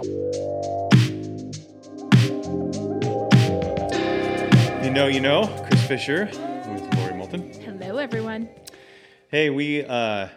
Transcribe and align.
You 0.00 0.04
know, 4.92 5.08
you 5.08 5.18
know, 5.18 5.48
Chris 5.66 5.86
Fisher 5.88 6.26
with 6.26 6.94
Lori 6.96 7.14
Moulton. 7.14 7.52
Hello, 7.64 7.96
everyone. 7.96 8.48
Hey, 9.28 9.50
we 9.50 9.84
uh, 9.84 10.28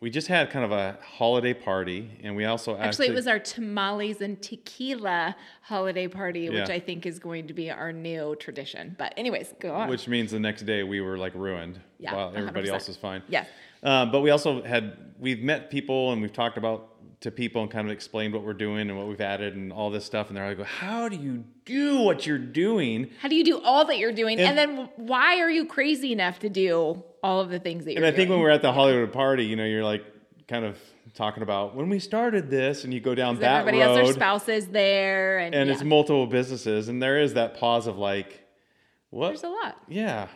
we 0.00 0.08
just 0.08 0.28
had 0.28 0.48
kind 0.48 0.64
of 0.64 0.72
a 0.72 0.98
holiday 1.02 1.52
party, 1.52 2.18
and 2.22 2.34
we 2.34 2.46
also 2.46 2.72
actually, 2.72 2.86
actually 2.86 3.08
it 3.08 3.14
was 3.14 3.26
our 3.26 3.38
tamales 3.38 4.22
and 4.22 4.40
tequila 4.40 5.36
holiday 5.60 6.08
party, 6.08 6.48
which. 6.48 6.70
I 6.70 6.80
think 6.80 7.04
is 7.04 7.18
going 7.18 7.46
to 7.48 7.52
be 7.52 7.70
our 7.70 7.92
new 7.92 8.36
tradition. 8.36 8.96
But 8.98 9.12
anyways, 9.18 9.52
go 9.60 9.74
on. 9.74 9.90
Which 9.90 10.08
means 10.08 10.30
the 10.30 10.40
next 10.40 10.62
day 10.62 10.82
we 10.82 11.02
were 11.02 11.18
like 11.18 11.34
ruined, 11.34 11.78
yeah, 11.98 12.14
while 12.14 12.32
everybody 12.34 12.70
100%. 12.70 12.72
else 12.72 12.88
was 12.88 12.96
fine. 12.96 13.22
Yes. 13.28 13.48
Um, 13.82 14.10
but 14.10 14.20
we 14.20 14.30
also 14.30 14.62
had 14.62 14.96
we've 15.18 15.42
met 15.42 15.70
people 15.70 16.12
and 16.12 16.20
we've 16.22 16.32
talked 16.32 16.58
about 16.58 16.88
to 17.20 17.30
people 17.30 17.60
and 17.62 17.70
kind 17.70 17.86
of 17.86 17.92
explained 17.92 18.32
what 18.32 18.42
we're 18.42 18.54
doing 18.54 18.88
and 18.88 18.96
what 18.96 19.06
we've 19.06 19.20
added 19.20 19.54
and 19.54 19.72
all 19.72 19.90
this 19.90 20.06
stuff. 20.06 20.28
And 20.28 20.36
they're 20.36 20.54
like, 20.54 20.66
how 20.66 21.08
do 21.08 21.16
you 21.16 21.44
do 21.66 22.00
what 22.00 22.26
you're 22.26 22.38
doing? 22.38 23.10
How 23.20 23.28
do 23.28 23.34
you 23.34 23.44
do 23.44 23.60
all 23.60 23.84
that 23.86 23.98
you're 23.98 24.12
doing? 24.12 24.40
And, 24.40 24.58
and 24.58 24.78
then 24.78 24.88
why 24.96 25.38
are 25.40 25.50
you 25.50 25.66
crazy 25.66 26.12
enough 26.12 26.38
to 26.40 26.48
do 26.48 27.02
all 27.22 27.40
of 27.40 27.50
the 27.50 27.58
things 27.58 27.84
that 27.84 27.92
you're 27.92 27.98
And 27.98 28.06
I 28.06 28.10
doing? 28.10 28.16
think 28.16 28.30
when 28.30 28.40
we're 28.40 28.50
at 28.50 28.62
the 28.62 28.72
Hollywood 28.72 29.12
party, 29.12 29.44
you 29.44 29.56
know, 29.56 29.66
you're 29.66 29.84
like 29.84 30.02
kind 30.48 30.64
of 30.64 30.78
talking 31.12 31.42
about 31.42 31.76
when 31.76 31.90
we 31.90 31.98
started 31.98 32.48
this 32.48 32.84
and 32.84 32.94
you 32.94 33.00
go 33.00 33.14
down 33.14 33.38
that 33.40 33.60
everybody 33.60 33.82
road. 33.82 33.98
has 33.98 34.06
their 34.06 34.14
spouses 34.14 34.68
there. 34.68 35.38
And, 35.38 35.54
and 35.54 35.68
yeah. 35.68 35.74
it's 35.74 35.84
multiple 35.84 36.26
businesses. 36.26 36.88
And 36.88 37.02
there 37.02 37.18
is 37.18 37.34
that 37.34 37.58
pause 37.58 37.86
of 37.86 37.98
like, 37.98 38.40
what? 39.10 39.28
There's 39.28 39.44
a 39.44 39.48
lot. 39.48 39.76
Yeah. 39.88 40.28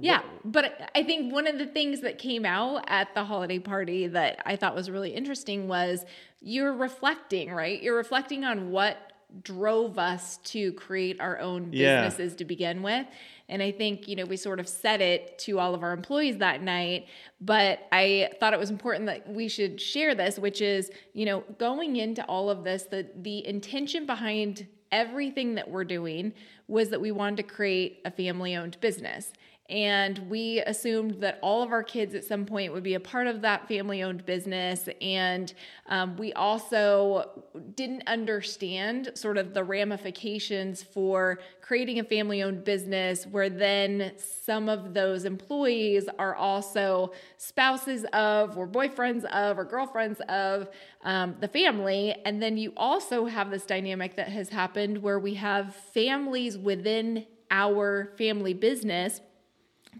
Yeah, 0.00 0.22
but 0.44 0.90
I 0.94 1.02
think 1.02 1.32
one 1.32 1.46
of 1.46 1.58
the 1.58 1.66
things 1.66 2.00
that 2.00 2.18
came 2.18 2.44
out 2.44 2.84
at 2.88 3.14
the 3.14 3.24
holiday 3.24 3.58
party 3.58 4.06
that 4.08 4.40
I 4.44 4.56
thought 4.56 4.74
was 4.74 4.90
really 4.90 5.10
interesting 5.10 5.68
was 5.68 6.04
you're 6.40 6.72
reflecting, 6.72 7.52
right? 7.52 7.80
You're 7.82 7.96
reflecting 7.96 8.44
on 8.44 8.70
what 8.70 8.96
drove 9.42 9.98
us 9.98 10.38
to 10.38 10.72
create 10.72 11.20
our 11.20 11.38
own 11.38 11.70
businesses 11.70 12.32
yeah. 12.32 12.38
to 12.38 12.44
begin 12.44 12.82
with. 12.82 13.06
And 13.48 13.62
I 13.62 13.72
think, 13.72 14.06
you 14.08 14.16
know, 14.16 14.24
we 14.24 14.36
sort 14.36 14.60
of 14.60 14.68
said 14.68 15.00
it 15.00 15.38
to 15.40 15.58
all 15.58 15.74
of 15.74 15.82
our 15.82 15.92
employees 15.92 16.38
that 16.38 16.62
night, 16.62 17.06
but 17.40 17.80
I 17.92 18.30
thought 18.38 18.54
it 18.54 18.60
was 18.60 18.70
important 18.70 19.06
that 19.06 19.28
we 19.28 19.48
should 19.48 19.80
share 19.80 20.14
this, 20.14 20.38
which 20.38 20.60
is, 20.60 20.90
you 21.14 21.26
know, 21.26 21.44
going 21.58 21.96
into 21.96 22.24
all 22.26 22.48
of 22.48 22.64
this, 22.64 22.84
the 22.84 23.08
the 23.16 23.46
intention 23.46 24.06
behind 24.06 24.66
everything 24.92 25.54
that 25.54 25.70
we're 25.70 25.84
doing 25.84 26.32
was 26.68 26.90
that 26.90 27.00
we 27.00 27.10
wanted 27.10 27.36
to 27.36 27.42
create 27.42 28.00
a 28.04 28.10
family 28.10 28.54
owned 28.54 28.80
business. 28.80 29.32
And 29.70 30.18
we 30.28 30.60
assumed 30.62 31.20
that 31.20 31.38
all 31.42 31.62
of 31.62 31.70
our 31.70 31.84
kids 31.84 32.16
at 32.16 32.24
some 32.24 32.44
point 32.44 32.72
would 32.72 32.82
be 32.82 32.94
a 32.94 33.00
part 33.00 33.28
of 33.28 33.40
that 33.42 33.68
family 33.68 34.02
owned 34.02 34.26
business. 34.26 34.88
And 35.00 35.54
um, 35.86 36.16
we 36.16 36.32
also 36.32 37.44
didn't 37.76 38.02
understand 38.08 39.12
sort 39.14 39.38
of 39.38 39.54
the 39.54 39.62
ramifications 39.62 40.82
for 40.82 41.38
creating 41.60 42.00
a 42.00 42.04
family 42.04 42.42
owned 42.42 42.64
business 42.64 43.28
where 43.28 43.48
then 43.48 44.10
some 44.18 44.68
of 44.68 44.92
those 44.92 45.24
employees 45.24 46.08
are 46.18 46.34
also 46.34 47.12
spouses 47.36 48.04
of, 48.12 48.58
or 48.58 48.66
boyfriends 48.66 49.24
of, 49.26 49.56
or 49.56 49.64
girlfriends 49.64 50.20
of 50.28 50.68
um, 51.04 51.36
the 51.40 51.46
family. 51.46 52.16
And 52.24 52.42
then 52.42 52.56
you 52.56 52.72
also 52.76 53.26
have 53.26 53.52
this 53.52 53.64
dynamic 53.64 54.16
that 54.16 54.28
has 54.30 54.48
happened 54.48 54.98
where 54.98 55.20
we 55.20 55.34
have 55.34 55.76
families 55.94 56.58
within 56.58 57.24
our 57.52 58.12
family 58.16 58.54
business 58.54 59.20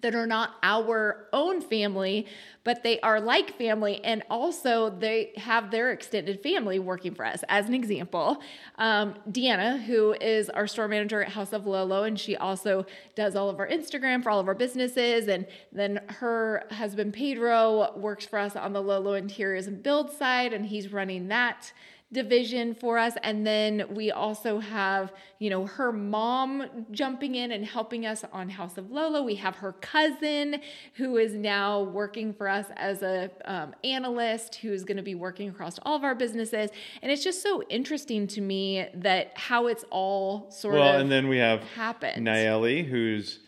that 0.02 0.14
are 0.14 0.26
not 0.26 0.54
our 0.62 1.26
own 1.32 1.60
family, 1.60 2.26
but 2.64 2.82
they 2.82 3.00
are 3.00 3.20
like 3.20 3.56
family. 3.58 4.02
And 4.04 4.22
also, 4.30 4.90
they 4.90 5.32
have 5.36 5.70
their 5.70 5.90
extended 5.90 6.42
family 6.42 6.78
working 6.78 7.14
for 7.14 7.24
us. 7.24 7.42
As 7.48 7.68
an 7.68 7.74
example, 7.74 8.40
um, 8.78 9.14
Deanna, 9.30 9.82
who 9.82 10.14
is 10.20 10.48
our 10.50 10.66
store 10.66 10.88
manager 10.88 11.22
at 11.22 11.32
House 11.32 11.52
of 11.52 11.66
Lolo, 11.66 12.04
and 12.04 12.18
she 12.18 12.36
also 12.36 12.86
does 13.14 13.36
all 13.36 13.48
of 13.50 13.58
our 13.58 13.68
Instagram 13.68 14.22
for 14.22 14.30
all 14.30 14.40
of 14.40 14.48
our 14.48 14.54
businesses. 14.54 15.28
And 15.28 15.46
then 15.72 16.00
her 16.08 16.64
husband, 16.70 17.12
Pedro, 17.12 17.96
works 17.96 18.24
for 18.24 18.38
us 18.38 18.56
on 18.56 18.72
the 18.72 18.82
Lolo 18.82 19.14
Interiors 19.14 19.66
and 19.66 19.82
Build 19.82 20.10
side, 20.10 20.52
and 20.52 20.66
he's 20.66 20.92
running 20.92 21.28
that 21.28 21.72
division 22.12 22.74
for 22.74 22.98
us 22.98 23.14
and 23.22 23.46
then 23.46 23.84
we 23.94 24.10
also 24.10 24.58
have 24.58 25.12
you 25.38 25.48
know 25.48 25.64
her 25.66 25.92
mom 25.92 26.84
jumping 26.90 27.36
in 27.36 27.52
and 27.52 27.64
helping 27.64 28.04
us 28.04 28.24
on 28.32 28.48
house 28.48 28.76
of 28.76 28.90
Lolo. 28.90 29.22
we 29.22 29.36
have 29.36 29.54
her 29.56 29.72
cousin 29.74 30.60
who 30.94 31.16
is 31.16 31.34
now 31.34 31.82
working 31.82 32.34
for 32.34 32.48
us 32.48 32.66
as 32.76 33.02
a 33.02 33.30
um, 33.44 33.72
analyst 33.84 34.56
who's 34.56 34.82
going 34.82 34.96
to 34.96 35.04
be 35.04 35.14
working 35.14 35.48
across 35.48 35.78
all 35.82 35.94
of 35.94 36.02
our 36.02 36.16
businesses 36.16 36.70
and 37.00 37.12
it's 37.12 37.22
just 37.22 37.44
so 37.44 37.62
interesting 37.68 38.26
to 38.26 38.40
me 38.40 38.86
that 38.92 39.30
how 39.36 39.68
it's 39.68 39.84
all 39.90 40.50
sort 40.50 40.74
well, 40.74 40.82
of 40.82 40.88
well 40.94 41.00
and 41.00 41.12
then 41.12 41.28
we 41.28 41.38
have 41.38 41.62
happened 41.74 42.26
Nayeli 42.26 42.84
who's 42.84 43.38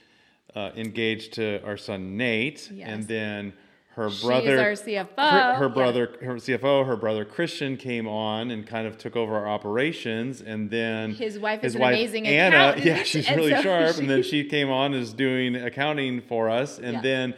uh, 0.54 0.70
engaged 0.76 1.32
to 1.32 1.60
our 1.64 1.76
son 1.76 2.16
Nate 2.16 2.70
yes. 2.72 2.88
and 2.88 3.08
then 3.08 3.54
her 3.94 4.08
brother, 4.22 4.58
our 4.58 4.72
CFO. 4.72 5.56
Her 5.58 5.69
brother, 5.69 6.16
yeah. 6.20 6.28
her 6.28 6.34
CFO, 6.36 6.86
her 6.86 6.97
brother 6.97 7.26
Christian 7.26 7.76
came 7.76 8.08
on 8.08 8.50
and 8.50 8.66
kind 8.66 8.86
of 8.86 8.97
took 8.97 9.16
over 9.16 9.36
our 9.36 9.47
operations, 9.47 10.41
and 10.41 10.70
then 10.70 11.14
his 11.14 11.38
wife 11.38 11.60
his 11.60 11.75
is 11.75 11.80
wife, 11.80 11.94
amazing 11.94 12.26
Anna, 12.26 12.56
accountant. 12.56 12.86
yeah, 12.86 13.02
she's 13.02 13.28
really 13.31 13.50
so 13.50 13.62
sharp, 13.62 13.94
she, 13.97 14.00
and 14.00 14.10
then 14.10 14.22
she 14.22 14.44
came 14.44 14.70
on 14.70 14.94
as 14.94 15.12
doing 15.12 15.56
accounting 15.56 16.22
for 16.22 16.48
us, 16.48 16.78
and 16.78 16.94
yeah. 16.94 17.00
then. 17.02 17.34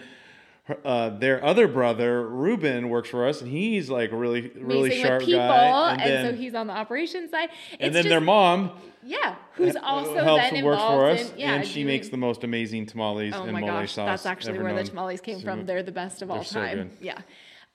Uh, 0.83 1.11
their 1.11 1.45
other 1.45 1.69
brother 1.69 2.27
Ruben 2.27 2.89
works 2.89 3.11
for 3.11 3.29
us, 3.29 3.43
and 3.43 3.51
he's 3.51 3.91
like 3.91 4.11
really, 4.13 4.51
really 4.57 4.89
Amazing 4.89 5.05
sharp 5.05 5.21
with 5.21 5.27
people, 5.27 5.41
guy. 5.41 5.91
And, 5.91 6.01
then, 6.01 6.27
so 6.27 6.41
he's 6.41 6.55
on 6.55 6.69
the 6.69 6.73
operations 6.73 7.31
side. 7.31 7.51
It's 7.73 7.83
and 7.83 7.95
then 7.95 8.05
just, 8.05 8.09
their 8.09 8.21
mom, 8.23 8.71
yeah, 9.03 9.35
who's 9.53 9.77
also 9.77 10.15
helps 10.15 10.51
then 10.51 10.65
works 10.65 10.81
involved 10.81 10.95
for 10.95 11.11
us, 11.11 11.33
in, 11.33 11.39
yeah, 11.39 11.55
and 11.57 11.67
she 11.67 11.85
makes 11.85 12.09
the 12.09 12.17
most 12.17 12.45
amazing 12.45 12.87
tamales 12.87 13.35
oh 13.37 13.43
and 13.43 13.53
my 13.53 13.61
mole 13.61 13.69
gosh, 13.69 13.93
sauce. 13.93 14.07
That's 14.07 14.27
actually 14.27 14.59
where 14.59 14.69
known. 14.69 14.77
the 14.77 14.85
tamales 14.85 15.21
came 15.21 15.39
so 15.39 15.45
from. 15.45 15.67
They're 15.67 15.83
the 15.83 15.93
best 15.93 16.23
of 16.23 16.31
all 16.31 16.43
time. 16.43 16.93
So 16.93 16.97
yeah 17.03 17.21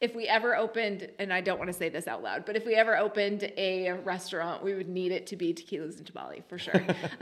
if 0.01 0.15
we 0.15 0.27
ever 0.27 0.55
opened, 0.55 1.09
and 1.19 1.33
I 1.33 1.41
don't 1.41 1.57
want 1.57 1.67
to 1.67 1.77
say 1.77 1.89
this 1.89 2.07
out 2.07 2.23
loud, 2.23 2.45
but 2.45 2.55
if 2.55 2.65
we 2.65 2.75
ever 2.75 2.97
opened 2.97 3.51
a 3.57 3.91
restaurant, 4.03 4.63
we 4.63 4.73
would 4.73 4.87
need 4.87 5.11
it 5.11 5.27
to 5.27 5.35
be 5.35 5.53
tequilas 5.53 5.97
and 5.97 6.07
tamale 6.07 6.43
for 6.47 6.57
sure. 6.57 6.73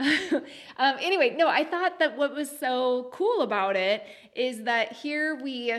um, 0.76 0.96
anyway, 1.00 1.34
no, 1.36 1.48
I 1.48 1.64
thought 1.64 1.98
that 1.98 2.16
what 2.16 2.34
was 2.34 2.56
so 2.58 3.10
cool 3.12 3.42
about 3.42 3.74
it 3.74 4.04
is 4.36 4.62
that 4.62 4.92
here 4.92 5.34
we 5.34 5.74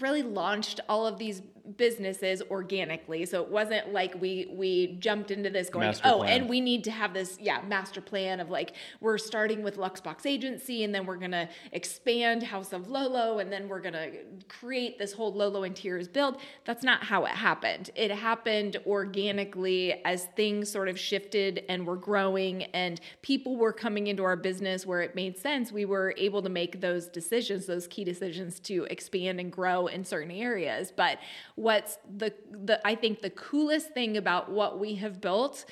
really 0.00 0.22
launched 0.22 0.80
all 0.88 1.06
of 1.06 1.18
these 1.18 1.42
businesses 1.76 2.42
organically. 2.50 3.26
So 3.26 3.42
it 3.42 3.48
wasn't 3.48 3.92
like 3.92 4.20
we 4.20 4.48
we 4.50 4.96
jumped 4.98 5.30
into 5.30 5.50
this 5.50 5.68
going, 5.68 5.86
master 5.86 6.08
oh, 6.08 6.18
plan. 6.18 6.40
and 6.40 6.48
we 6.48 6.60
need 6.60 6.84
to 6.84 6.90
have 6.90 7.12
this, 7.14 7.38
yeah, 7.40 7.62
master 7.66 8.00
plan 8.00 8.40
of 8.40 8.50
like 8.50 8.72
we're 9.00 9.18
starting 9.18 9.62
with 9.62 9.76
Luxbox 9.76 10.26
Agency 10.26 10.84
and 10.84 10.94
then 10.94 11.06
we're 11.06 11.16
gonna 11.16 11.48
expand 11.72 12.42
House 12.42 12.72
of 12.72 12.88
Lolo 12.88 13.38
and 13.38 13.52
then 13.52 13.68
we're 13.68 13.80
gonna 13.80 14.10
create 14.48 14.98
this 14.98 15.12
whole 15.12 15.32
Lolo 15.32 15.64
interiors 15.64 16.08
build. 16.08 16.40
That's 16.64 16.82
not 16.82 17.04
how 17.04 17.24
it 17.24 17.32
happened. 17.32 17.90
It 17.94 18.10
happened 18.10 18.78
organically 18.86 20.04
as 20.04 20.26
things 20.36 20.70
sort 20.70 20.88
of 20.88 20.98
shifted 20.98 21.64
and 21.68 21.86
were 21.86 21.96
growing 21.96 22.64
and 22.64 23.00
people 23.22 23.56
were 23.56 23.72
coming 23.72 24.06
into 24.06 24.24
our 24.24 24.36
business 24.36 24.86
where 24.86 25.02
it 25.02 25.14
made 25.14 25.36
sense. 25.36 25.72
We 25.72 25.84
were 25.84 26.14
able 26.16 26.42
to 26.42 26.48
make 26.48 26.80
those 26.80 27.06
decisions, 27.08 27.66
those 27.66 27.86
key 27.86 28.04
decisions 28.04 28.60
to 28.60 28.84
expand 28.90 29.40
and 29.40 29.52
grow 29.52 29.86
in 29.86 30.04
certain 30.04 30.30
areas. 30.30 30.92
But 30.94 31.18
what's 31.58 31.98
the 32.16 32.32
the 32.50 32.80
I 32.86 32.94
think 32.94 33.20
the 33.20 33.30
coolest 33.30 33.92
thing 33.92 34.16
about 34.16 34.48
what 34.48 34.78
we 34.78 34.94
have 34.96 35.20
built 35.20 35.64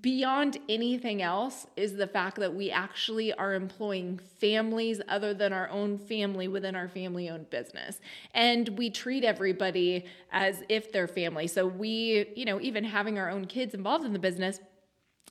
beyond 0.00 0.56
anything 0.70 1.20
else 1.20 1.66
is 1.76 1.96
the 1.96 2.06
fact 2.06 2.36
that 2.36 2.54
we 2.54 2.70
actually 2.70 3.30
are 3.34 3.52
employing 3.52 4.18
families 4.40 5.02
other 5.06 5.34
than 5.34 5.52
our 5.52 5.68
own 5.68 5.98
family 5.98 6.48
within 6.48 6.74
our 6.74 6.88
family 6.88 7.28
owned 7.28 7.50
business. 7.50 8.00
And 8.32 8.70
we 8.70 8.88
treat 8.88 9.22
everybody 9.22 10.06
as 10.32 10.62
if 10.70 10.90
they're 10.90 11.06
family. 11.06 11.46
So 11.46 11.66
we, 11.66 12.32
you 12.34 12.46
know, 12.46 12.58
even 12.62 12.82
having 12.82 13.18
our 13.18 13.28
own 13.28 13.44
kids 13.44 13.74
involved 13.74 14.06
in 14.06 14.14
the 14.14 14.18
business 14.18 14.60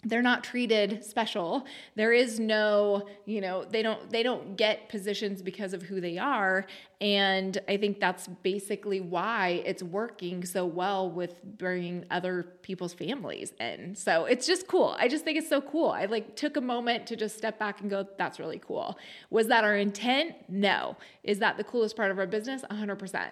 they're 0.06 0.22
not 0.22 0.44
treated 0.44 1.04
special. 1.04 1.66
There 1.96 2.12
is 2.14 2.40
no 2.40 3.08
you 3.26 3.42
know 3.42 3.66
they 3.66 3.82
don't 3.82 4.10
they 4.10 4.24
don't 4.24 4.58
get 4.58 4.90
positions 4.90 5.42
because 5.42 5.74
of 5.74 5.82
who 5.84 6.02
they 6.02 6.18
are. 6.18 6.66
And 7.02 7.58
i 7.68 7.76
think 7.76 8.00
that's 8.00 8.28
basically 8.28 9.02
why 9.02 9.62
it's 9.66 9.84
working 9.84 10.46
so 10.46 10.66
well 10.66 11.10
with 11.10 11.44
bringing 11.44 12.06
other 12.12 12.44
people's 12.62 12.94
families 12.94 13.54
in. 13.60 13.96
So 13.96 14.26
it's 14.26 14.46
just 14.46 14.68
cool. 14.68 14.96
I 15.00 15.08
just 15.08 15.24
think 15.24 15.38
it's 15.38 15.50
so 15.50 15.62
cool. 15.62 15.90
I 15.90 16.06
like 16.06 16.36
took 16.36 16.58
a 16.58 16.62
moment 16.62 17.08
to 17.08 17.16
just 17.16 17.38
step 17.38 17.58
back 17.60 17.82
and 17.82 17.90
go 17.90 18.08
that's 18.18 18.40
really 18.40 18.60
cool. 18.60 18.98
Was 19.30 19.48
that 19.48 19.64
our 19.64 19.78
intent? 19.78 20.36
No. 20.50 20.98
Is 21.24 21.40
that 21.40 21.58
the 21.58 21.64
coolest 21.64 21.96
part 21.96 22.12
of 22.12 22.20
our 22.20 22.28
business? 22.28 22.64
100% 22.70 23.30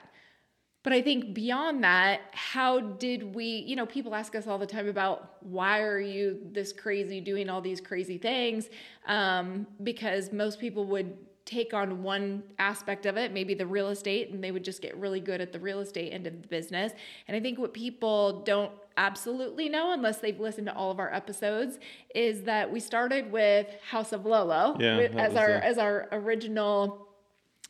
but 0.83 0.93
I 0.93 1.01
think 1.01 1.33
beyond 1.33 1.83
that, 1.83 2.21
how 2.31 2.79
did 2.79 3.35
we, 3.35 3.45
you 3.45 3.75
know, 3.75 3.85
people 3.85 4.15
ask 4.15 4.35
us 4.35 4.47
all 4.47 4.57
the 4.57 4.65
time 4.65 4.87
about 4.87 5.35
why 5.41 5.81
are 5.81 5.99
you 5.99 6.39
this 6.51 6.73
crazy 6.73 7.21
doing 7.21 7.49
all 7.49 7.61
these 7.61 7.79
crazy 7.79 8.17
things? 8.17 8.69
Um, 9.05 9.67
because 9.83 10.31
most 10.31 10.59
people 10.59 10.85
would 10.85 11.15
take 11.45 11.73
on 11.73 12.03
one 12.03 12.43
aspect 12.59 13.05
of 13.05 13.17
it, 13.17 13.31
maybe 13.33 13.53
the 13.53 13.65
real 13.65 13.89
estate, 13.89 14.29
and 14.29 14.43
they 14.43 14.51
would 14.51 14.63
just 14.63 14.81
get 14.81 14.95
really 14.95 15.19
good 15.19 15.41
at 15.41 15.51
the 15.51 15.59
real 15.59 15.79
estate 15.79 16.11
end 16.13 16.25
of 16.27 16.41
the 16.41 16.47
business. 16.47 16.93
And 17.27 17.35
I 17.35 17.39
think 17.39 17.59
what 17.59 17.73
people 17.73 18.41
don't 18.43 18.71
absolutely 18.97 19.67
know 19.69 19.93
unless 19.93 20.17
they've 20.19 20.39
listened 20.39 20.67
to 20.67 20.75
all 20.75 20.91
of 20.91 20.99
our 20.99 21.13
episodes 21.13 21.79
is 22.13 22.43
that 22.43 22.71
we 22.71 22.79
started 22.79 23.31
with 23.31 23.67
House 23.89 24.13
of 24.13 24.25
Lolo 24.25 24.77
Yeah, 24.79 24.97
as 25.17 25.35
our 25.35 25.47
the- 25.47 25.65
as 25.65 25.77
our 25.77 26.07
original 26.11 27.07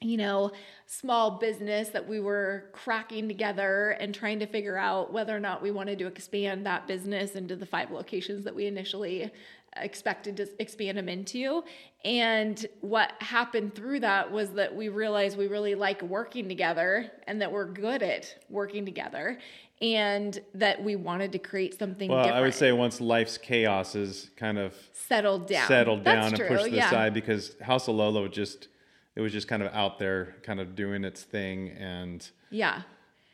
you 0.02 0.18
know, 0.18 0.52
small 0.88 1.38
business 1.38 1.90
that 1.90 2.08
we 2.08 2.20
were 2.20 2.66
cracking 2.74 3.28
together 3.28 3.92
and 3.92 4.14
trying 4.14 4.40
to 4.40 4.48
figure 4.48 4.78
out 4.78 5.14
whether 5.14 5.36
or 5.36 5.40
not 5.40 5.62
we 5.62 5.70
wanted 5.70 6.00
to 6.00 6.08
expand 6.08 6.66
that 6.66 6.88
business 6.88 7.36
into 7.36 7.56
the 7.56 7.66
five 7.66 7.92
locations 7.92 8.44
that 8.44 8.56
we 8.56 8.66
initially 8.66 9.32
expected 9.78 10.36
to 10.38 10.50
expand 10.60 10.98
them 10.98 11.08
into. 11.08 11.64
And 12.04 12.66
what 12.82 13.14
happened 13.20 13.76
through 13.76 14.02
that 14.02 14.32
was 14.32 14.50
that 14.54 14.76
we 14.76 14.90
realized 14.90 15.38
we 15.38 15.48
really 15.48 15.76
like 15.76 16.02
working 16.02 16.50
together 16.50 17.10
and 17.28 17.42
that 17.42 17.52
we're 17.52 17.72
good 17.72 18.02
at 18.04 18.36
working 18.50 18.86
together 18.86 19.38
and 19.82 20.40
that 20.56 20.84
we 20.84 20.96
wanted 20.96 21.32
to 21.32 21.40
create 21.40 21.78
something 21.78 22.10
Well, 22.10 22.24
different. 22.24 22.38
I 22.38 22.42
would 22.42 22.54
say 22.54 22.72
once 22.72 23.00
life's 23.00 23.38
chaos 23.38 23.96
is 23.96 24.30
kind 24.36 24.58
of 24.58 24.76
settled 24.94 25.48
down. 25.48 25.68
settled 25.68 26.04
That's 26.04 26.32
down 26.32 26.38
true, 26.38 26.48
and 26.48 26.56
pushed 26.56 26.66
to 26.66 26.72
the 26.72 26.78
yeah. 26.78 26.90
side 26.90 27.14
because 27.14 27.56
House 27.62 27.88
of 27.88 27.96
Lolo 27.96 28.28
just 28.28 28.68
it 29.16 29.22
was 29.22 29.32
just 29.32 29.48
kind 29.48 29.62
of 29.64 29.74
out 29.74 30.00
there, 30.00 30.36
kind 30.44 30.60
of 30.60 30.76
doing 30.76 31.04
its 31.04 31.24
thing, 31.24 31.70
and 31.70 32.30
Yeah. 32.50 32.84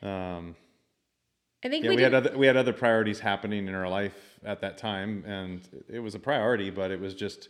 um, 0.02 0.56
I 1.64 1.68
think 1.68 1.84
yeah, 1.84 1.90
we, 1.90 1.96
we, 1.96 2.02
had 2.02 2.14
other 2.14 2.36
we 2.38 2.46
had 2.46 2.56
other 2.56 2.72
priorities 2.72 3.18
happening 3.20 3.66
in 3.66 3.74
our 3.74 3.88
life 3.88 4.38
at 4.44 4.60
that 4.60 4.78
time, 4.78 5.24
and 5.26 5.60
it 5.88 5.98
was 5.98 6.14
a 6.14 6.18
priority, 6.18 6.70
but 6.70 6.90
it 6.90 7.00
was 7.00 7.14
just 7.14 7.48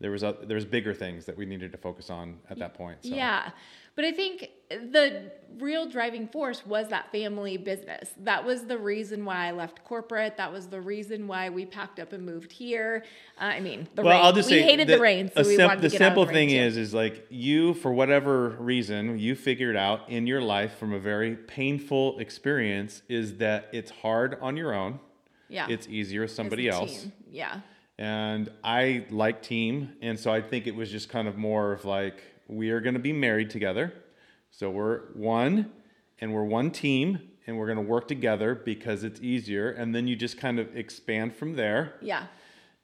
there 0.00 0.10
was 0.10 0.22
a, 0.22 0.34
there 0.42 0.54
was 0.54 0.64
bigger 0.64 0.94
things 0.94 1.26
that 1.26 1.36
we 1.36 1.44
needed 1.44 1.72
to 1.72 1.78
focus 1.78 2.10
on 2.10 2.38
at 2.48 2.58
that 2.58 2.74
point. 2.74 2.98
So. 3.02 3.14
Yeah. 3.14 3.50
But 3.96 4.04
I 4.04 4.12
think 4.12 4.48
the 4.70 5.30
real 5.58 5.86
driving 5.86 6.28
force 6.28 6.64
was 6.64 6.88
that 6.88 7.12
family 7.12 7.58
business. 7.58 8.10
That 8.20 8.44
was 8.46 8.64
the 8.64 8.78
reason 8.78 9.24
why 9.26 9.48
I 9.48 9.50
left 9.50 9.84
corporate. 9.84 10.38
That 10.38 10.50
was 10.50 10.68
the 10.68 10.80
reason 10.80 11.26
why 11.26 11.50
we 11.50 11.66
packed 11.66 11.98
up 11.98 12.14
and 12.14 12.24
moved 12.24 12.52
here. 12.52 13.04
Uh, 13.38 13.44
I 13.44 13.60
mean, 13.60 13.88
the 13.94 14.02
well, 14.02 14.16
rain. 14.16 14.24
I'll 14.24 14.32
just 14.32 14.48
we 14.48 14.60
say 14.60 14.62
hated 14.62 14.88
the, 14.88 14.94
the 14.94 15.02
rain, 15.02 15.30
so 15.34 15.42
we 15.42 15.56
sim- 15.56 15.66
wanted 15.66 15.82
to 15.82 15.88
get 15.90 16.00
out 16.00 16.06
simple 16.06 16.22
of 16.22 16.28
the 16.28 16.34
rain 16.34 16.48
thing 16.48 16.56
is, 16.56 16.76
is 16.78 16.94
like 16.94 17.26
you, 17.28 17.74
for 17.74 17.92
whatever 17.92 18.50
reason, 18.50 19.18
you 19.18 19.34
figured 19.34 19.76
out 19.76 20.08
in 20.08 20.26
your 20.26 20.40
life 20.40 20.78
from 20.78 20.94
a 20.94 20.98
very 20.98 21.34
painful 21.36 22.18
experience 22.20 23.02
is 23.08 23.36
that 23.38 23.68
it's 23.72 23.90
hard 23.90 24.38
on 24.40 24.56
your 24.56 24.72
own. 24.72 25.00
yeah, 25.48 25.66
It's 25.68 25.88
easier 25.88 26.22
with 26.22 26.30
somebody 26.30 26.68
else. 26.68 27.02
team. 27.02 27.12
Yeah, 27.30 27.60
And 28.00 28.50
I 28.64 29.04
like 29.10 29.42
team, 29.42 29.92
and 30.00 30.18
so 30.18 30.32
I 30.32 30.40
think 30.40 30.66
it 30.66 30.74
was 30.74 30.90
just 30.90 31.10
kind 31.10 31.28
of 31.28 31.36
more 31.36 31.70
of 31.70 31.84
like 31.84 32.22
we 32.48 32.70
are 32.70 32.80
going 32.80 32.94
to 32.94 33.00
be 33.00 33.12
married 33.12 33.50
together, 33.50 33.92
so 34.50 34.70
we're 34.70 35.00
one, 35.12 35.70
and 36.18 36.32
we're 36.32 36.44
one 36.44 36.70
team, 36.70 37.20
and 37.46 37.58
we're 37.58 37.66
going 37.66 37.76
to 37.76 37.84
work 37.84 38.08
together 38.08 38.54
because 38.54 39.04
it's 39.04 39.20
easier. 39.20 39.70
And 39.72 39.94
then 39.94 40.06
you 40.06 40.16
just 40.16 40.38
kind 40.38 40.58
of 40.58 40.74
expand 40.74 41.36
from 41.36 41.56
there. 41.56 41.96
yeah, 42.00 42.24